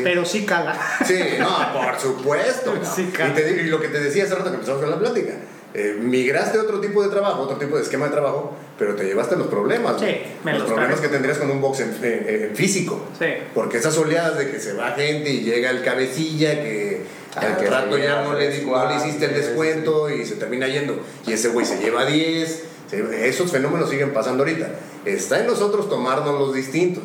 [0.03, 0.77] pero sí cala.
[1.05, 2.73] Sí, no, por supuesto.
[2.95, 3.33] Sí, y, claro.
[3.33, 5.33] te digo- y lo que te decía hace rato que empezamos con la plática.
[5.73, 9.03] eh, migraste a otro tipo de trabajo, otro tipo de esquema de trabajo, pero te
[9.03, 9.99] llevaste los problemas.
[9.99, 13.05] Sí, me los los problemas que tendrías con un box en, en- en físico.
[13.19, 13.27] Sí.
[13.53, 17.03] Porque esas oleadas de que se va gente y llega el cabecilla que
[17.35, 20.25] Al al que rato ya no le, di- no le tres, hiciste el descuento y
[20.25, 20.99] se termina yendo.
[21.27, 22.63] Y ese güey se lleva 10.
[22.89, 24.71] se- Esos fenómenos siguen pasando ahorita.
[25.05, 27.03] Está en nosotros tomarnos los distintos.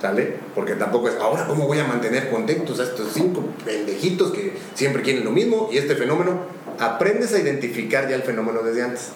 [0.00, 0.34] ¿Sale?
[0.54, 5.02] Porque tampoco es, ahora cómo voy a mantener contentos a estos cinco pendejitos que siempre
[5.02, 6.42] quieren lo mismo y este fenómeno,
[6.78, 9.08] aprendes a identificar ya el fenómeno desde antes,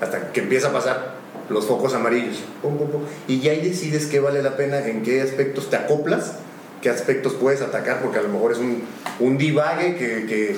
[0.00, 1.14] hasta que empieza a pasar
[1.48, 5.02] los focos amarillos, pum, pum, pum, y ya ahí decides qué vale la pena, en
[5.02, 6.36] qué aspectos te acoplas,
[6.80, 8.84] qué aspectos puedes atacar, porque a lo mejor es un,
[9.18, 10.56] un divague que, que,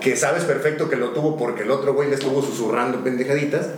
[0.00, 3.68] que sabes perfecto que lo tuvo porque el otro güey le estuvo susurrando pendejaditas,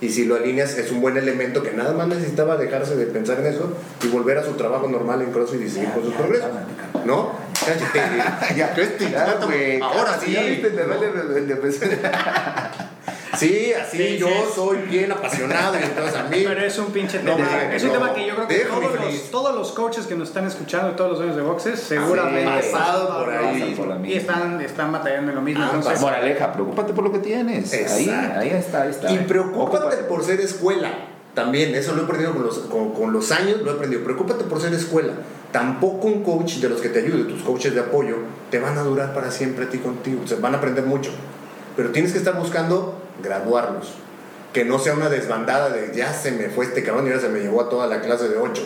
[0.00, 3.40] y si lo alineas, es un buen elemento que nada más necesitaba dejarse de pensar
[3.40, 3.72] en eso
[4.04, 6.50] y volver a su trabajo normal en CrossFit y seguir con sus progresos.
[7.04, 7.32] ¿No?
[7.64, 7.98] Cállate.
[8.56, 9.80] Ya, ya, güey.
[9.80, 10.32] Ahora sí.
[10.32, 11.54] Ya viste, me duele el de
[13.36, 14.34] Sí, así Sí, yo sí.
[14.54, 16.42] soy bien apasionado y entonces a mí.
[16.46, 17.48] Pero es un pinche No, tema.
[17.50, 17.94] mames, es un no.
[17.94, 20.96] tema que yo creo que todos los, todos los coaches que nos están escuchando y
[20.96, 23.74] todos los dueños de boxes seguramente Sí, pasado por ahí.
[23.76, 25.62] Por la y están, están batallando en lo mismo.
[25.62, 26.10] Han Entonces, pasado.
[26.12, 27.72] Moraleja, preocúpate por lo que tienes.
[27.72, 29.12] Ahí, ahí está, ahí está.
[29.12, 30.02] Y preocúpate Ocúpate.
[30.04, 30.90] por ser escuela.
[31.34, 34.02] También, eso lo he aprendido con los, con, con los años, lo he aprendido.
[34.02, 35.12] Preocúpate por ser escuela.
[35.52, 38.16] Tampoco un coach de los que te ayude, tus coaches de apoyo,
[38.50, 40.20] te van a durar para siempre a ti contigo.
[40.24, 41.10] O sea, van a aprender mucho.
[41.76, 43.94] Pero tienes que estar buscando graduarlos.
[44.52, 47.28] Que no sea una desbandada de ya se me fue este cabrón y ahora se
[47.28, 48.62] me llevó a toda la clase de 8.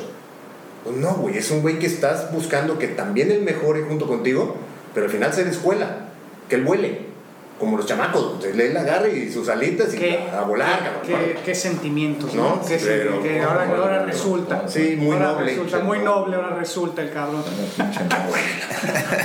[0.84, 4.56] Pues no, güey, es un güey que estás buscando que también él mejore junto contigo,
[4.94, 6.06] pero al final ser escuela,
[6.48, 7.12] que él vuele.
[7.60, 11.02] Como los chamacos, él agarre y sus alitas y ¿Qué, a volar, cabrón.
[11.06, 12.60] qué, qué sentimientos, ¿No?
[12.60, 14.66] que ahora, ahora resulta.
[14.66, 15.50] Sí, muy Ahora noble.
[15.52, 17.44] resulta, muy noble, ahora resulta el cabrón.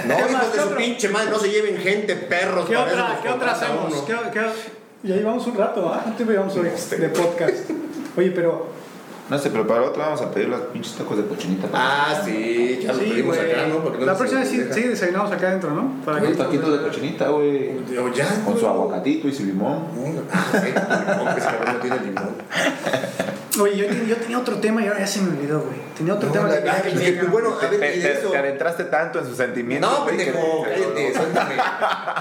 [0.06, 2.68] No, ¿Qué hijos de ¿Qué su pinche madre, no se lleven gente, perros.
[2.68, 3.92] ¿Qué para eso otra, ¿qué otra hacemos?
[3.94, 4.06] uno.
[4.06, 6.02] ¿Qué, qué- Ya llevamos un rato, ¿ah?
[6.04, 7.70] ¿Cuánto llevamos hoy Este, de podcast?
[8.18, 8.66] Oye, pero
[9.30, 11.68] No sé, pero para la otra vamos a pedir los pinches tacos de cochinita.
[11.74, 13.52] Ah, sí, ya lo Sí, pedimos güey.
[13.52, 13.76] acá, ¿no?
[13.80, 14.74] Porque no La nos próxima vez sí, deja.
[14.74, 16.02] sí desayunamos acá adentro, ¿no?
[16.06, 17.78] Para Unos que- taquitos de cochinita, güey.
[17.98, 18.66] O ya, Con su güey.
[18.74, 19.86] aguacatito y su limón.
[20.32, 22.36] Ah, sí, limón, que ese cabrón no tiene limón.
[23.60, 25.78] Oye, yo, ten- yo tenía otro tema y ahora ya se me olvidó, güey.
[25.98, 28.00] Tenía otro No, tema la- que ah, quería que- que- bueno, a Te, ver, y
[28.00, 28.30] de te- eso.
[28.30, 29.92] te adentraste tanto en sus sentimientos.
[29.92, 31.56] No, güey, que- pendejo, cállate, suéltame.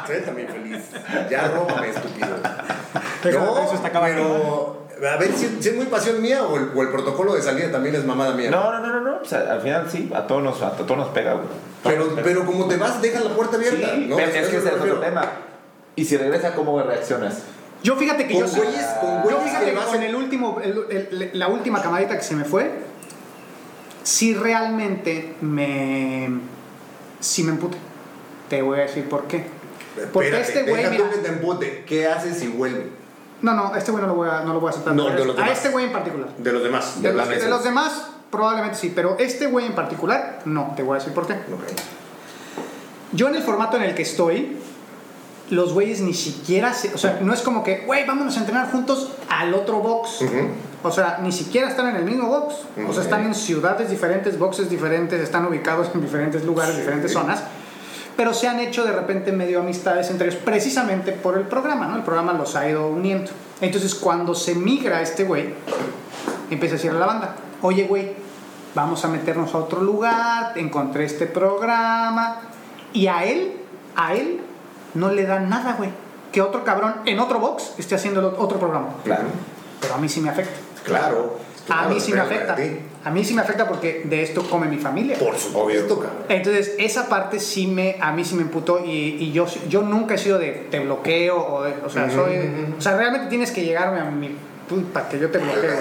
[0.07, 0.83] Suéltame, feliz.
[1.31, 2.29] Ya róbame, estúpido.
[3.33, 4.23] No, eso está acabando.
[4.23, 4.86] pero.
[4.97, 7.71] A ver, si, si es muy pasión mía o el, o el protocolo de salida
[7.71, 8.51] también es mamada mía.
[8.51, 9.21] No, no, no, no, no.
[9.21, 11.47] O sea, al final sí, a todos nos, a todos nos pega, güey.
[11.85, 13.95] Pero, pero como te vas, deja la puerta Sí, abierta.
[13.97, 14.17] ¿no?
[14.17, 15.33] pero es que ese es otro tema.
[15.97, 17.43] Y si regresa, ¿cómo reaccionas?
[17.83, 19.97] Yo fíjate que Con yo sí- güeyes, con Yo güeyes fíjate que que vas con
[19.97, 22.71] en- el último, el- el- la última camadita que se me fue,
[24.03, 26.31] sí realmente me,
[27.21, 27.77] sí me empute.
[28.49, 29.45] Te voy a decir por qué.
[30.13, 31.85] Porque Espérate, este güey, deja mira, que te empute.
[31.87, 32.91] ¿Qué haces si vuelve?
[33.43, 34.95] No, no, este güey no lo voy a, no lo voy a aceptar.
[34.95, 35.51] No, de los a demás.
[35.59, 36.29] este güey en particular.
[36.39, 37.03] De los demás.
[37.03, 40.83] De la los, de los demás, probablemente sí, pero este güey en particular, no, te
[40.83, 41.35] voy a decir por qué.
[41.35, 41.63] Ok.
[43.13, 44.59] Yo en el formato en el que estoy,
[45.51, 48.71] los güeyes ni siquiera se, o sea, no es como que, güey, vámonos a entrenar
[48.71, 50.23] juntos al otro box.
[50.23, 50.49] Ujú.
[50.83, 52.55] O sea, ni siquiera están en el mismo box.
[52.89, 56.81] O sea, están en ciudades diferentes, boxes diferentes, están ubicados en diferentes lugares, Sí.
[56.81, 57.43] diferentes zonas.
[58.17, 61.97] Pero se han hecho de repente medio amistades entre ellos, precisamente por el programa, ¿no?
[61.97, 63.31] El programa los ha ido uniendo.
[63.61, 65.55] Entonces, cuando se migra este güey,
[66.51, 68.15] empieza a decir a la banda, oye, güey,
[68.75, 72.41] vamos a meternos a otro lugar, encontré este programa.
[72.93, 73.57] Y a él,
[73.97, 74.41] a él,
[74.95, 75.91] no le da nada, güey.
[76.33, 78.89] Que otro cabrón en otro box esté haciendo otro programa.
[79.05, 79.25] Claro.
[79.81, 80.55] Pero a mí sí me afecta.
[80.85, 81.39] Claro.
[81.69, 82.57] A mí sí me afecta.
[83.05, 85.19] a mí sí me afecta porque de esto come mi familia.
[85.19, 86.25] Por supuesto, cabrón.
[86.29, 88.91] Entonces, esa parte sí me, a mí sí me imputó y,
[89.21, 92.35] y yo, yo nunca he sido de te bloqueo o, de- o sea, soy,
[92.79, 94.31] o sea, realmente tienes que llegarme a mi
[94.93, 95.75] para que yo te bloqueo.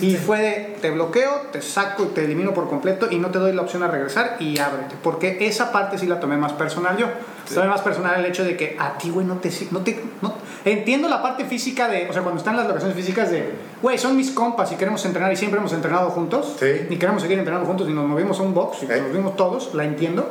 [0.00, 3.38] Y fue de te bloqueo, te saco y te elimino por completo y no te
[3.38, 4.94] doy la opción a regresar y ábrete.
[5.02, 7.06] Porque esa parte sí la tomé más personal yo.
[7.52, 10.34] Tomé más personal el hecho de que a ti, güey, no te, no te no-
[10.64, 13.50] entiendo la parte física de, o sea, cuando están las locaciones físicas de,
[13.82, 16.56] güey, son mis compas y queremos entrenar y siempre hemos entrenado juntos.
[16.58, 16.86] Sí.
[16.88, 19.00] Y queremos seguir entrenando juntos y nos movimos a un box y ¿Eh?
[19.02, 20.30] nos vimos todos, la entiendo.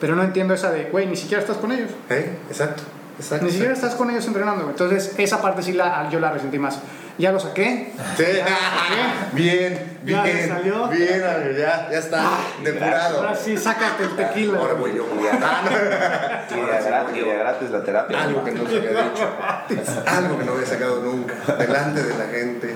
[0.00, 1.90] Pero no entiendo esa de, güey, ni siquiera estás con ellos.
[2.10, 2.36] ¿Eh?
[2.48, 2.82] Exacto.
[3.18, 3.44] Exacto.
[3.44, 4.68] Ni siquiera estás con ellos entrenando.
[4.68, 6.80] Entonces, esa parte sí la, yo la resentí más.
[7.18, 7.92] Ya lo saqué.
[8.16, 8.24] Sí.
[9.32, 10.36] Bien, Ya bien.
[10.36, 10.88] le salió.
[10.88, 11.20] Bien,
[11.58, 12.22] ya, ya está.
[12.62, 13.18] depurado.
[13.18, 14.58] Ahora sí, sácate el tequila.
[14.58, 15.06] Ahora voy yo.
[15.14, 15.28] Y de
[16.86, 18.22] gratis, gratis la terapia.
[18.22, 19.28] Algo que no se había dicho.
[20.06, 21.34] Algo que no había sacado nunca.
[21.58, 22.74] Delante de la gente.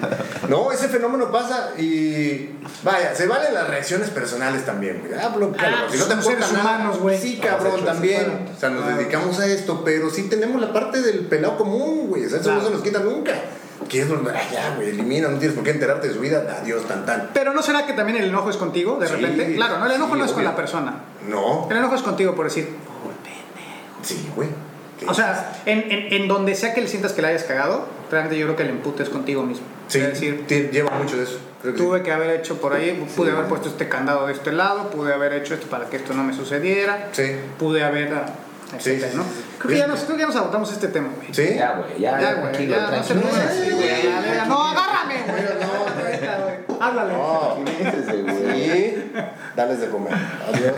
[0.49, 2.51] No, ese fenómeno pasa y.
[2.83, 5.01] Vaya, se valen las reacciones personales también.
[5.07, 5.13] güey.
[5.19, 7.19] Ah, Ah, si no te importa humanos, güey.
[7.19, 8.47] Sí, cabrón, también.
[8.57, 8.97] O sea, nos Claro.
[8.99, 12.25] dedicamos a esto, pero sí tenemos la parte del pelado común, güey.
[12.27, 12.61] O sea, eso Claro.
[12.63, 13.33] no se nos quita nunca.
[13.89, 16.59] Que es donde, ah, ya, güey, elimina, no tienes por qué enterarte de su vida.
[16.63, 17.31] Adiós, tan tan.
[17.33, 19.55] Pero ¿no será que también el enojo es contigo, de Sí, repente?
[19.55, 20.95] Claro, no, el enojo sí, no es con la persona.
[21.29, 21.69] No.
[21.71, 22.69] El enojo es contigo por decir,
[24.03, 24.49] Sí, güey.
[25.09, 28.39] O sea, en, en, en donde sea que le sientas que le hayas cagado, realmente
[28.39, 29.67] yo creo que el empute es contigo mismo.
[29.89, 31.39] Sí, Es decir, lleva mucho de eso.
[31.61, 31.85] Creo que sí.
[31.85, 35.13] tuve que haber hecho por ahí, pude haber puesto este candado de este lado, pude
[35.13, 37.25] haber hecho esto para que esto no me sucediera, Sí.
[37.59, 38.13] pude haber...
[38.71, 39.25] Sí, etcétera, sí, ¿no?
[39.59, 41.33] Creo, que ya nos, creo que ya nos agotamos este tema, güey.
[41.33, 41.55] ¿Sí?
[41.57, 44.49] Ya, güey, ya, Ya, güey, tranquilo, ya, no se güey.
[44.49, 45.43] No, agárrame, güey.
[46.69, 46.85] No.
[46.85, 47.13] Háblale.
[47.13, 47.57] No.
[47.57, 48.71] Güey.
[48.71, 49.13] Sí.
[49.55, 50.13] Dales de comer.
[50.53, 50.75] Adiós.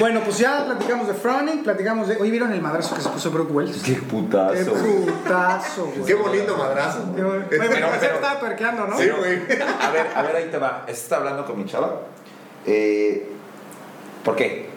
[0.00, 2.16] Bueno, pues ya platicamos de Froning, platicamos de.
[2.16, 3.80] Oye, ¿vieron el madrazo que se puso Brooke Wells?
[3.82, 4.72] Qué Qué putazo.
[4.72, 5.04] güey.
[5.06, 6.04] putazo, güey.
[6.04, 7.14] Qué bonito madrazo.
[7.14, 7.44] Qué bueno.
[7.48, 8.98] Pero pero- se estaba perqueando, ¿no?
[8.98, 9.38] Sí, güey.
[9.80, 10.84] A ver, a ver, ahí te va.
[10.88, 12.00] Está hablando con mi chava.
[12.66, 13.30] Eh,
[14.24, 14.73] ¿Por qué?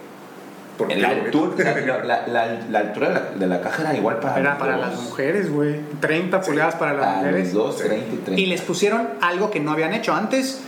[0.77, 1.85] ¿Por la, qué, altura, güey?
[1.85, 4.59] la, la- la- la altura de la, de la caja era igual para Era los
[4.59, 4.85] para dos.
[4.87, 5.79] las mujeres, güey.
[5.99, 7.53] 30 pulgadas para las Para mujeres.
[7.53, 7.87] los dos, Sí.
[7.87, 8.41] 30 y 30.
[8.41, 10.13] Y les pusieron algo que no habían hecho.
[10.13, 10.61] Antes,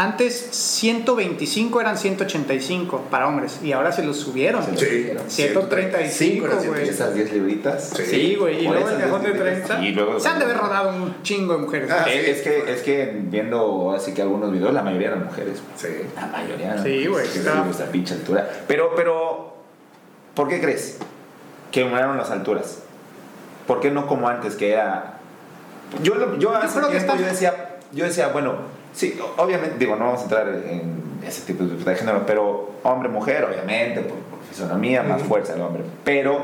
[0.00, 3.58] antes 125 eran 185 para hombres.
[3.64, 4.62] Y ahora se los subieron.
[4.78, 5.10] Sí.
[5.26, 6.86] 135, era güey.
[6.86, 7.90] Y esas 10 libritas.
[7.96, 8.04] Sí.
[8.06, 8.62] Sí, güey.
[8.62, 9.84] Y Por luego el esas cajón de 10 30.
[9.84, 11.90] Y luego- Se han de haber rodado un chingo de mujeres.
[11.90, 12.30] Ah, Eh, sí.
[12.30, 15.60] es, que, es que viendo así que algunos videos, la mayoría eran mujeres.
[15.76, 15.88] Sí.
[16.14, 17.26] La mayoría eran Sí, güey,
[17.64, 18.48] Nuestra pinche altura.
[18.68, 19.56] Pero, pero,
[20.34, 20.98] ¿por qué crees
[21.72, 22.82] que aumentaron las alturas?
[23.66, 25.18] ¿Por qué no como antes, que era...
[26.04, 30.04] Yo, yo hace creo que está- yo decía, yo decía, bueno, sí, obviamente, digo, no
[30.06, 35.22] vamos a entrar en ese tipo de género, pero hombre-mujer, obviamente, por, por fisonomía, más
[35.22, 35.82] fuerza del hombre.
[36.04, 36.42] Pero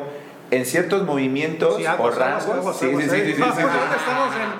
[0.50, 2.80] en ciertos movimientos o rangos...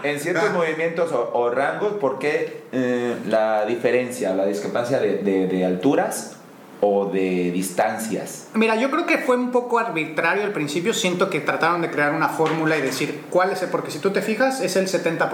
[0.03, 5.47] en- ciertos movimientos o, o rangos, ¿por qué eh, la diferencia, la discrepancia de, de-
[5.47, 6.37] de alturas
[6.81, 8.49] o de distancias?
[8.55, 10.95] Mira, yo creo que fue un poco arbitrario al principio.
[10.95, 13.69] Siento que trataron de crear una fórmula y decir cuál es el.
[13.69, 15.31] Porque si tú te fijas, es el 70%.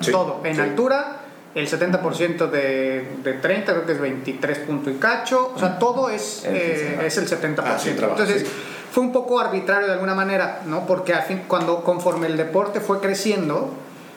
[0.00, 0.40] Sí, Todo.
[0.44, 0.60] En sí.
[0.60, 1.20] altura,
[1.54, 6.10] el 70% de, de 30 creo que es 23 punto y cacho, o sea, todo
[6.10, 7.62] es, El eh, es el 70%.
[7.64, 8.54] Ah, sí, trabajo, Entonces, sí.
[8.90, 10.86] fue un poco arbitrario de alguna manera, ¿no?
[10.86, 13.72] Porque al fin, cuando conforme el deporte fue creciendo,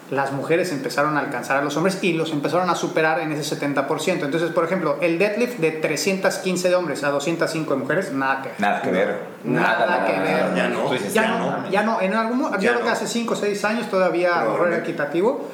[0.09, 3.59] las mujeres empezaron a alcanzar a los hombres y los empezaron a superar en ese
[3.59, 4.23] 70%.
[4.23, 8.47] Entonces, por ejemplo, el deadlift de 315 de hombres a 205 de mujeres, nada que
[8.49, 8.57] ver.
[8.59, 9.15] Nada que ver.
[9.43, 10.55] Nada que ver.
[10.55, 10.95] Ya no.
[10.95, 11.69] Ya, ya no, no.
[11.69, 14.89] ya no, en algún yo creo que hace 5 o 6 años todavía Probablemente.
[14.89, 15.49] equitativo,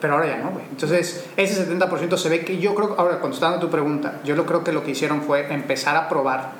[0.00, 0.64] pero ahora ya no, güey.
[0.70, 4.62] Entonces, ese 70% se ve que yo creo, ahora contestando tu pregunta, yo lo creo
[4.64, 6.50] que lo que hicieron fue empezar a probar.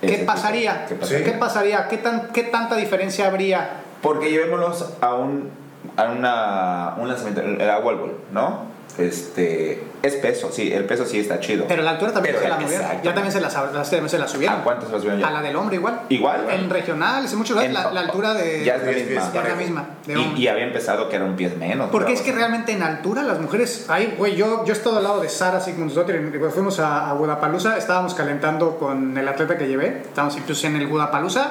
[0.00, 0.86] ¿Qué pasaría?
[0.86, 0.96] ¿Qué
[1.32, 1.88] pasaría?
[1.88, 3.82] ¿Qué, tan, ¿Qué tanta diferencia habría?
[4.02, 5.50] Porque llevémonos a un,
[5.96, 8.71] a una, un lanzamiento, el, el wall ball, ¿no?
[8.98, 11.64] Este, es peso, sí, el peso sí está chido.
[11.68, 12.86] Pero la altura también Pero se la movieron.
[13.02, 14.60] Ya también se la, también se la subieron.
[14.60, 15.28] ¿A cuántos se la subieron ya?
[15.28, 16.00] A la del hombre igual.
[16.08, 16.46] Igual.
[16.50, 18.64] En regionales, en muchos lugares, En- la, la altura de...
[18.64, 19.20] Ya es la misma.
[19.26, 19.86] es ya es la misma.
[20.06, 21.90] de Y, y había empezado que era un pie menos.
[21.90, 25.04] Porque es que realmente en altura las mujeres, ahí, güey, yo, yo he estado al
[25.04, 29.56] lado de Sara Sigmundsdottir, y cuando fuimos a, a Budapalooza, estábamos calentando con el atleta
[29.56, 31.50] que llevé, estábamos incluso en el Budapalooza,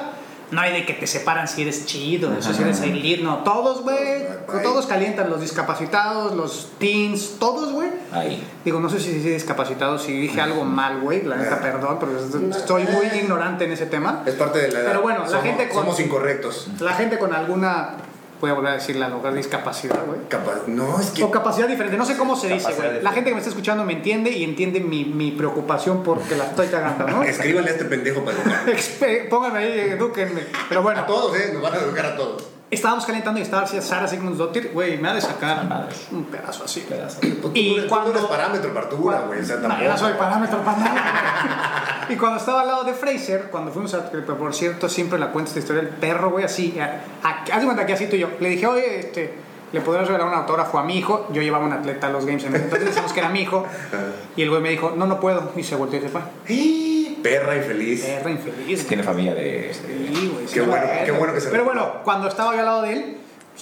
[0.51, 4.25] no hay de que te separan si eres chido, si eres elite, no, todos, güey,
[4.63, 7.89] todos calientan, los discapacitados, los teens, todos, güey.
[8.65, 12.17] Digo, no sé si dije discapacitados, si dije algo mal, güey, la neta, perdón, pero
[12.57, 14.23] estoy muy ignorante en ese tema.
[14.25, 14.87] Es parte de la edad.
[14.89, 16.67] Pero bueno, la gente con- Somos incorrectos.
[16.79, 17.95] La gente con alguna,
[18.41, 20.19] voy a volver a decirle al lugar discapacidad, güey.
[20.27, 20.67] Capaz.
[20.67, 21.23] No, es que.
[21.23, 23.01] O capacidad diferente, no sé cómo se dice, güey.
[23.01, 26.45] La gente que me está escuchando me entiende y entiende mi, mi preocupación porque la
[26.45, 27.23] estoy cagando, ¿no?
[27.31, 28.65] Escríbanle a este pendejo para educar.
[29.29, 30.41] Pónganme ahí, edúquenme.
[30.67, 31.51] Pero bueno, A todos, ¿eh?
[31.53, 32.43] Nos van a educar a todos.
[32.75, 35.67] Estábamos calentando y estaba Sara Sigmundsdottir, güey, me ha de sacar
[36.11, 36.79] un pedazo así.
[36.81, 37.19] Pedazo.
[37.53, 38.89] Y tú cuando- no eres parámetro para
[39.21, 39.41] güey.
[39.41, 42.05] No, yo no soy parámetro para nada.
[42.09, 44.09] y cuando estaba al lado de Fraser, cuando fuimos a.
[44.09, 46.77] Por cierto, siempre la cuenta esta historia del perro, güey, así.
[47.23, 48.29] Haz de cuenta que así tú y yo.
[48.39, 49.51] Le dije, oye, este.
[49.73, 51.27] ¿Le podrías regalar un autógrafo a mi hijo?
[51.31, 53.65] Yo llevaba un atleta a los Games en Entonces decimos que era mi hijo.
[54.35, 55.51] Y el güey me dijo, no, no puedo.
[55.55, 56.21] Y se volteó y se fue.
[57.23, 58.03] Perra infeliz.
[58.05, 58.87] Perra infeliz.
[58.87, 59.71] Tiene familia de.
[59.73, 61.05] Sí, güey, sí, Qué bueno, güey.
[61.05, 63.17] qué bueno que se Pero bueno, cuando estaba yo al lado de él,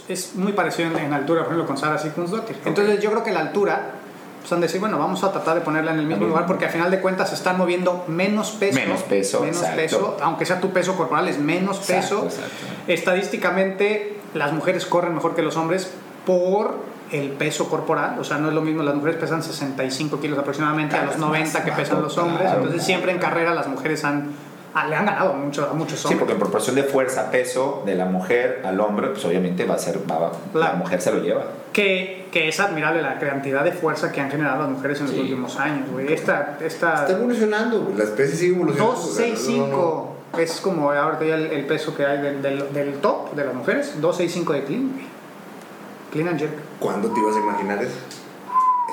[0.07, 2.57] es muy parecido en, en altura, por ejemplo, con Sara Sigmundsdottir.
[2.65, 3.91] Entonces yo creo que la altura,
[4.39, 6.29] pues han de decir, bueno, vamos a tratar de ponerla en el mismo mismo.
[6.33, 8.79] lugar porque al final de cuentas se están moviendo menos peso.
[8.79, 9.75] Menos peso, Menos exacto.
[9.81, 12.25] peso, aunque sea tu peso corporal, es menos Exacto, peso.
[12.25, 12.65] exacto.
[12.87, 15.91] Estadísticamente, las mujeres corren mejor que los hombres
[16.25, 16.75] por
[17.11, 20.95] el peso corporal, o sea, no es lo mismo, las mujeres pesan 65 kilos aproximadamente
[20.95, 22.57] a los 90 que pesan los hombres, claro.
[22.61, 24.31] entonces siempre en carrera las mujeres han,
[24.75, 26.19] ah, le han ganado mucho, a muchos Sí, hombres.
[26.19, 29.79] porque en proporción de fuerza, peso de la mujer al hombre, pues obviamente va a
[29.79, 29.99] ser.
[30.09, 30.77] va- la Claro.
[30.77, 31.43] mujer se lo lleva.
[31.73, 35.15] Que, que es admirable la cantidad de fuerza que han generado las mujeres en los
[35.15, 35.21] Sí.
[35.21, 36.11] últimos años, güey.
[36.13, 37.91] Esta, esta Está evolucionando.
[37.97, 38.93] La especie sigue evolucionando.
[38.93, 42.41] o sea, no, no, 265 es como ahorita ya el, el peso que hay del,
[42.41, 45.08] del, del top de las mujeres, 265 de clean, güey.
[46.11, 46.51] Clean and jerk.
[46.79, 47.95] ¿Cuándo te ibas a imaginar eso?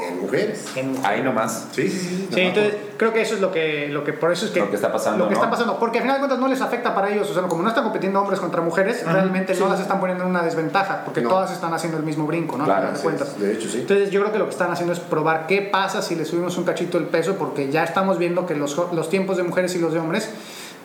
[0.06, 0.66] En mujeres.
[0.76, 1.68] En- Ahí nomás.
[1.72, 2.28] Sí, sí, sí.
[2.30, 4.68] Sí, entonces creo que eso es lo que, lo que por eso es que Lo
[4.68, 5.40] que está pasando, lo que ¿no?
[5.40, 7.62] está pasando, porque al final de cuentas no les afecta para ellos, o sea, como
[7.62, 11.22] no están compitiendo hombres contra mujeres, realmente no las están poniendo en una desventaja, porque
[11.22, 11.30] No.
[11.30, 12.64] todas están haciendo el mismo brinco, ¿no?
[12.66, 13.40] Claro, sí, cuentas.
[13.40, 13.78] de hecho, sí.
[13.80, 16.58] Entonces yo creo que lo que están haciendo es probar qué pasa si le subimos
[16.58, 19.78] un cachito el peso, porque ya estamos viendo que los, los tiempos de mujeres y
[19.78, 20.28] los de hombres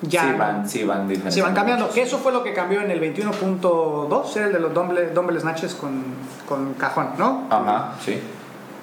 [0.02, 1.42] ya sí, van, sí, van diferentes.
[1.44, 1.90] van cambiando.
[1.90, 5.40] Que eso fue lo que cambió en el 21.2, era el de los dumbbell, dumbbell
[5.40, 6.04] snatches con,
[6.48, 7.48] con cajón, ¿no?
[7.50, 8.20] Ajá, sí.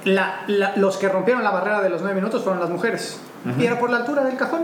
[0.05, 3.21] La- la- los que rompieron la barrera de los 9 minutos fueron las mujeres.
[3.59, 4.62] Y era por la altura del cajón.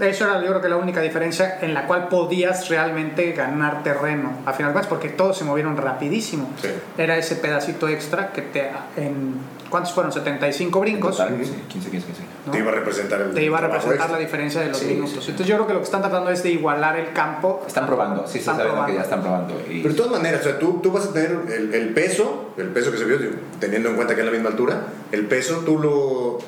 [0.00, 4.32] Eso era yo creo que la única diferencia en la cual podías realmente ganar terreno
[4.46, 6.48] a final de cuentas, porque todos se movieron rapidísimo.
[6.60, 6.68] Sí.
[6.98, 9.34] Era ese pedacito extra que te en
[9.70, 10.12] ¿cuántos fueron?
[10.12, 11.16] 75 brincos.
[11.16, 12.22] Total, sí, 15, 15, 15.
[12.46, 12.52] ¿no?
[12.52, 14.18] Te iba a representar el Te iba a representar la extra.
[14.18, 15.10] diferencia de los Sí, minutos.
[15.12, 15.30] sí, sí.
[15.30, 17.62] Entonces yo creo que lo que están tratando es de igualar el campo.
[17.66, 19.54] Están probando, sí, se Están sabe que ya están probando.
[19.70, 22.54] Y Pero de todas maneras, o sea, tú, tú vas a tener el, el peso,
[22.56, 23.18] el peso que se vio,
[23.60, 24.80] teniendo en cuenta que es la misma altura,
[25.12, 26.38] el peso tú lo,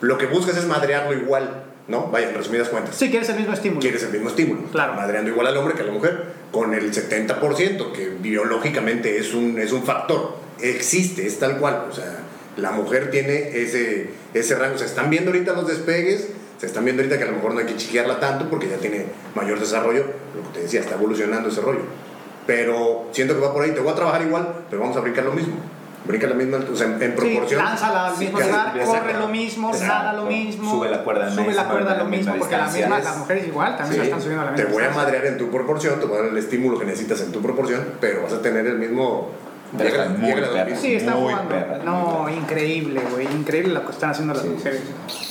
[0.00, 2.08] lo que buscas es madrearlo igual, ¿no?
[2.08, 2.96] Vaya, en resumidas cuentas.
[2.96, 3.80] Sí, quieres el mismo estímulo.
[3.80, 4.62] Quieres el mismo estímulo.
[4.72, 4.94] Claro.
[4.94, 9.58] Madreando igual al hombre que a la mujer, con el 70%, que biológicamente es un,
[9.58, 10.36] es un factor.
[10.60, 11.86] Existe, es tal cual.
[11.88, 12.18] O sea,
[12.56, 14.78] la mujer tiene ese, ese rango.
[14.78, 16.28] Se están viendo ahorita los despegues,
[16.58, 18.78] se están viendo ahorita que a lo mejor no hay que chiquearla tanto porque ya
[18.78, 20.06] tiene mayor desarrollo.
[20.34, 21.82] Lo que te decía, está evolucionando ese rollo.
[22.46, 23.72] Pero siento que va por ahí.
[23.72, 25.54] Te voy a trabajar igual, pero vamos a brincar lo mismo.
[26.06, 27.64] Brinca la misma, o sea, en, en Sí, proporción.
[27.64, 28.86] lánzala al mismo Sí, lugar, exacto.
[29.00, 29.94] corre lo mismo, Exacto.
[29.94, 30.70] nada lo mismo.
[30.70, 33.98] Sube la cuerda Sube la cuerda lo mismo, porque la misma, las mujeres igual también
[33.98, 36.06] la Sí, están subiendo a la te misma voy a madrear en tu proporción, te
[36.06, 38.78] voy a dar el estímulo que necesitas en tu proporción, pero vas a tener el
[38.78, 39.30] mismo.
[39.76, 40.76] Pero llega- está muy llega perra.
[40.76, 41.48] Sí, está Muy jugando.
[41.50, 43.26] perra, no, muy increíble, güey.
[43.26, 44.80] Increíble lo que están haciendo las Sí, mujeres.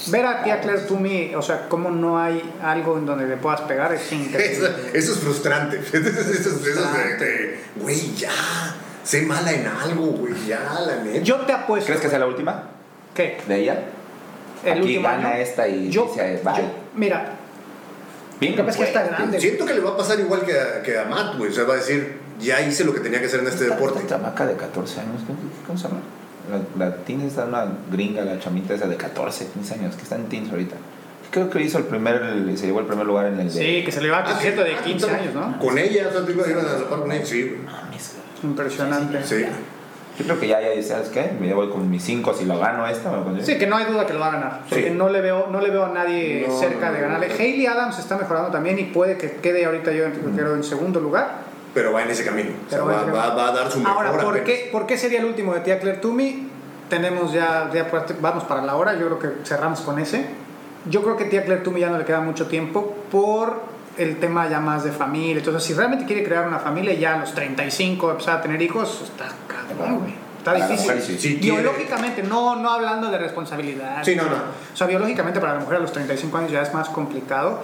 [0.08, 3.62] Ver a tía Claire Toomey, o sea, cómo no hay algo en donde le puedas
[3.62, 4.70] pegar, es Eso, increíble.
[4.94, 5.78] eso es frustrante.
[5.94, 8.30] Eso, es- eso es güey, ya.
[9.06, 11.20] Sé mala en algo, güey, ya, la neta.
[11.24, 11.86] Yo te apuesto.
[11.88, 12.64] ¿Crees que sea la última
[13.14, 13.38] ¿Qué?
[13.48, 13.80] de ella?
[14.66, 15.38] El Aquí último gana año.
[15.38, 16.56] esta y yo, dice, bye.
[16.58, 16.64] yo-
[16.96, 17.30] mira,
[18.40, 19.40] Bien lo que está grande.
[19.40, 21.52] Siento que le va a pasar igual que a, que a Matt, güey.
[21.52, 23.76] O sea, va a decir, ya hice lo que tenía que hacer en este Esta-
[23.76, 24.00] deporte.
[24.00, 26.00] Esta chamaca de 14 años, ¿cómo, cómo se llama?
[26.78, 30.16] La, la teen está una gringa, la chamita esa de 14, 15 años, que está
[30.16, 30.76] en teens ahorita.
[31.32, 32.22] Creo que hizo el primer,
[32.58, 33.60] se llevó el primer lugar en el de...
[33.60, 35.60] Sí, que se le va a Ah, cierto de ah, 15 tú- años, ¿no?
[35.60, 37.62] Con ella, o sea, tú ibas ibas a la par con ella, sí, güey.
[37.62, 39.24] Mames, Impresionante.
[39.24, 39.46] Sí.
[40.18, 41.32] Yo creo que ya, ya, ¿sabes qué?
[41.42, 43.12] Me voy con mis 5 si lo gano esta.
[43.12, 44.62] me Sí, que no hay duda que lo va a ganar.
[44.70, 47.28] Porque no le veo, no le veo a nadie No, cerca no, de ganarle.
[47.28, 47.34] no.
[47.36, 50.06] Hayley Adams está mejorando también y puede que quede ahorita yo
[50.36, 51.44] creo en segundo lugar.
[51.74, 52.52] Pero va en ese camino.
[52.66, 55.20] O sea, va, va va- a dar su mejor Ahora, ¿por qué, ¿por qué sería
[55.20, 56.48] el último de Tía Claire Toomey?
[56.90, 57.88] Tenemos ya, ya
[58.22, 60.26] vamos para la hora, yo creo que cerramos con ese.
[60.90, 63.64] Yo creo que Tía Claire Toomey ya no le queda mucho tiempo por
[63.98, 65.38] el tema ya más de familia.
[65.38, 69.02] Entonces, si realmente quiere crear una familia ya a los 35, empezar a tener hijos,
[69.04, 70.14] está cabrón, güey.
[70.38, 70.92] Está difícil.
[70.92, 71.18] mujer, sí.
[71.18, 74.04] Si quiere- biológicamente, no, no hablando de responsabilidad.
[74.04, 74.36] Sí, no, no.
[74.74, 77.62] O sea, biológicamente para la mujer a los 35 años ya es más complicado.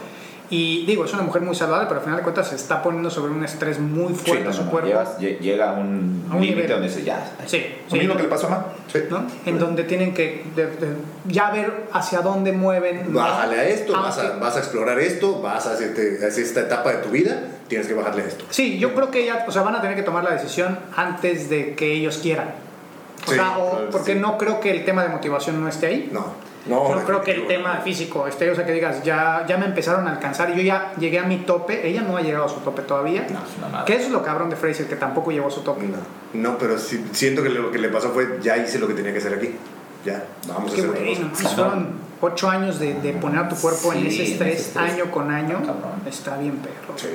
[0.49, 3.09] Y digo, es una mujer muy saludable, pero al final de cuentas se está poniendo
[3.09, 4.89] sobre un estrés muy Sí, fuerte no, a su no, cuerpo.
[5.19, 6.69] llega a un un límite nivel.
[6.89, 7.23] donde ya.
[7.45, 7.99] Sí, Lo sí.
[7.99, 8.65] mismo que le pasó a Ma.
[8.91, 8.99] Sí.
[9.09, 9.23] ¿no?
[9.45, 10.95] En donde tienen que de- de-
[11.27, 13.13] ya ver hacia dónde mueven.
[13.13, 16.91] Bájale a esto, vas a, vas a explorar esto, vas a hacerte- hacer esta etapa
[16.91, 18.45] de tu vida, tienes que bajarle a esto.
[18.49, 21.49] Sí, yo creo que ya, o sea, van a tener que tomar la decisión antes
[21.49, 22.51] de que ellos quieran.
[23.27, 24.19] O Sí, sea, o- porque sí.
[24.19, 26.09] no creo que el tema de motivación no esté ahí.
[26.11, 26.25] No,
[26.65, 26.95] no.
[26.95, 30.07] No creo que el tema físico esté, o sea, que digas, ya, ya me empezaron
[30.07, 32.59] a alcanzar y yo ya llegué a mi tope, ella no ha llegado a su
[32.61, 33.21] tope todavía.
[33.31, 33.85] No, es una madre.
[33.85, 35.85] Que eso es lo cabrón de Fraser, que tampoco llegó a su tope.
[35.87, 35.97] No,
[36.33, 39.11] no, pero sí, siento que lo que le pasó fue, ya hice lo que tenía
[39.11, 39.55] que hacer aquí.
[40.05, 41.87] Ya, vamos a hacer bueno, fueron
[42.21, 44.93] ocho años de, de poner a tu cuerpo en Sí, ese en estrés ese estrés.
[44.93, 45.57] año con año.
[45.57, 46.01] Cabrón.
[46.07, 46.93] Está bien, perro.
[46.97, 47.07] Sí,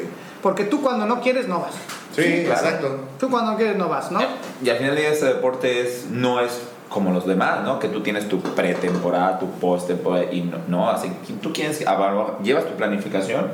[0.43, 1.75] Porque tú cuando no quieres, no vas.
[2.15, 2.61] sí, claro.
[2.67, 2.99] exacto.
[3.19, 4.21] Tú cuando no quieres, no vas, ¿no?
[4.63, 7.79] Y al final del día este deporte es, no es como los demás, ¿no?
[7.81, 12.39] Que tú tienes tu pretemporada, tu post-temporada y no, no, así que tú quieres, evaluar-
[12.43, 13.49] llevas tu planificación,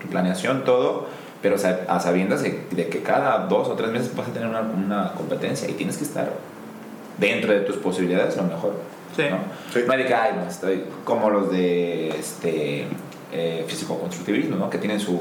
[0.00, 1.06] tu planeación, todo,
[1.42, 1.56] pero
[1.88, 5.12] a sabiendas de, de que cada dos o tres meses vas a tener una, una
[5.14, 6.30] competencia y tienes que estar
[7.18, 8.74] dentro de tus posibilidades lo mejor.
[9.16, 9.22] Sí.
[9.30, 9.38] ¿no?
[9.72, 9.80] Sí.
[9.86, 12.86] No hay de que, ay, no, estoy como los de este,
[13.32, 14.68] eh, físico-constructivismo, ¿no?
[14.70, 15.12] Que tienen su,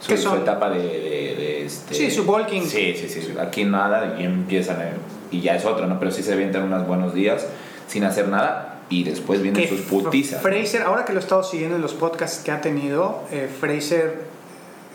[0.00, 2.62] su, ¿Qué su etapa de, de- de, este, Sí, su bulking.
[2.66, 3.34] Sí, sí, sí.
[3.40, 4.92] Aquí nada y empiezan eh,
[5.32, 5.98] y ya es otro, ¿no?
[5.98, 7.46] Pero sí se avientan unos buenos días
[7.88, 10.40] sin hacer nada y después vienen Que sus putizas.
[10.42, 14.22] Fraser, ahora que lo he estado siguiendo en los podcasts que ha tenido, eh, Fraser,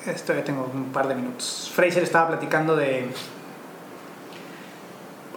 [0.07, 1.69] esto ya tengo un par de minutos.
[1.73, 3.05] Fraser estaba platicando de.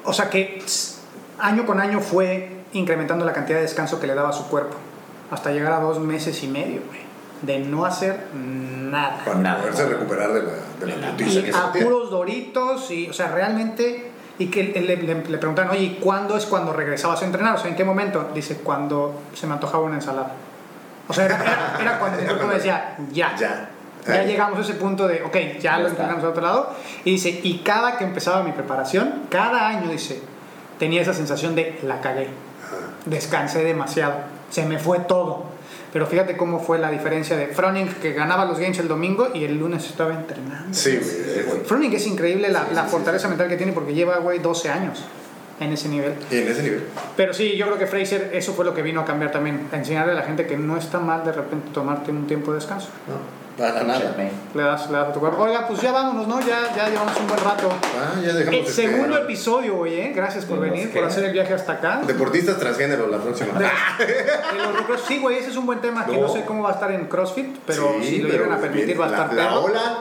[0.04, 0.62] O sea que
[1.38, 4.76] año con año fue incrementando la cantidad de descanso que le daba a su cuerpo,
[5.30, 7.00] hasta llegar a dos meses y medio, güey,
[7.42, 9.20] de no hacer nada.
[9.24, 9.60] Para Nada.
[9.60, 13.08] poderse recuperar de la, de la De la- putiza Y que a puros doritos, y,
[13.08, 14.10] o sea, realmente.
[14.40, 17.56] Y que le, le, le preguntan, oye, ¿y cuándo es cuando regresabas a entrenar?
[17.56, 18.30] O sea, ¿en qué momento?
[18.34, 20.30] Dice, cuando se me antojaba una ensalada.
[21.08, 23.34] O sea, era, era- era cuando el cuerpo me decía, ya.
[23.36, 23.68] Ya.
[24.06, 26.74] Ya llegamos a ese punto de, ok, ya, Ya lo entrenamos a otro lado.
[27.04, 30.20] Y dice, y cada que empezaba mi preparación, cada año, dice,
[30.78, 32.28] tenía esa sensación de, la cagué.
[33.06, 34.14] Descansé demasiado.
[34.50, 35.44] Se me fue todo.
[35.92, 39.44] Pero fíjate cómo fue la diferencia de Froning, que ganaba los games el domingo y
[39.44, 40.72] el lunes estaba entrenando.
[40.72, 41.64] Sí, güey.
[41.64, 43.28] Froning es increíble la, Sí, la sí, fortaleza sí, sí.
[43.30, 45.04] mental que tiene porque lleva, güey, 12 años
[45.60, 46.14] en ese nivel.
[46.30, 46.84] Y en ese nivel.
[47.16, 49.68] Pero sí, yo creo que Fraser, eso fue lo que vino a cambiar también.
[49.72, 52.58] A enseñarle a la gente que no está mal de repente tomarte un tiempo de
[52.58, 52.88] descanso.
[53.06, 54.14] No, para nada.
[54.54, 55.42] Le das, le das a tu cuerpo.
[55.42, 56.40] Oiga, pues ya vámonos, ¿no?
[56.40, 57.68] Ya, ya llevamos un buen rato.
[57.98, 60.12] Ah, ya dejamos El este- segundo episodio, güey, ¿eh?
[60.14, 60.98] Gracias por ¿De los venir, qué?
[61.00, 62.00] por hacer el viaje hasta acá.
[62.06, 63.52] Deportistas transgénero la próxima.
[64.88, 66.28] Los sí, güey, ese es un buen tema que no No.
[66.32, 69.00] sé cómo va a estar en CrossFit, pero Sí, si lo llegan a permitir bien,
[69.00, 69.98] va a estar la, la ola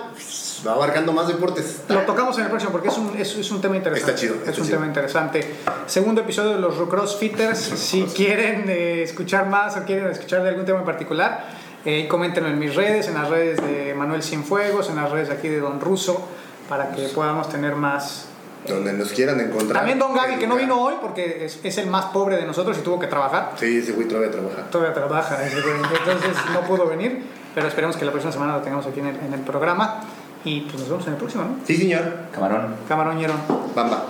[0.65, 1.81] va abarcando más deportes.
[1.87, 4.11] Lo tocamos en el próximo porque es un, es, es un tema interesante.
[4.11, 4.77] Está chido, Es un chido.
[4.77, 5.55] tema interesante.
[5.85, 7.57] Segundo episodio de los CrossFitters.
[7.75, 11.45] si quieren eh, escuchar más o quieren escuchar de algún tema en particular,
[11.85, 15.47] eh, coméntenlo en mis redes, en las redes de Manuel Cienfuegos, en las redes aquí
[15.47, 16.27] de Don Russo,
[16.69, 18.25] para que podamos tener más.
[18.67, 19.79] Donde nos quieran encontrar.
[19.79, 22.77] También Don Gaby, que no vino hoy porque es, es el más pobre de nosotros
[22.77, 23.53] y tuvo que trabajar.
[23.57, 24.63] Sí, ese güey todavía trabaja.
[24.69, 27.23] Todavía trabaja, entonces no pudo venir,
[27.55, 30.01] pero esperemos que la próxima semana lo tengamos aquí en el, en el programa.
[30.43, 31.55] Y pues nos vemos en el próximo, ¿no?
[31.65, 32.03] Sí, señor.
[32.31, 32.75] Camarón.
[32.87, 33.33] Camaroñero.
[33.75, 34.05] Bamba.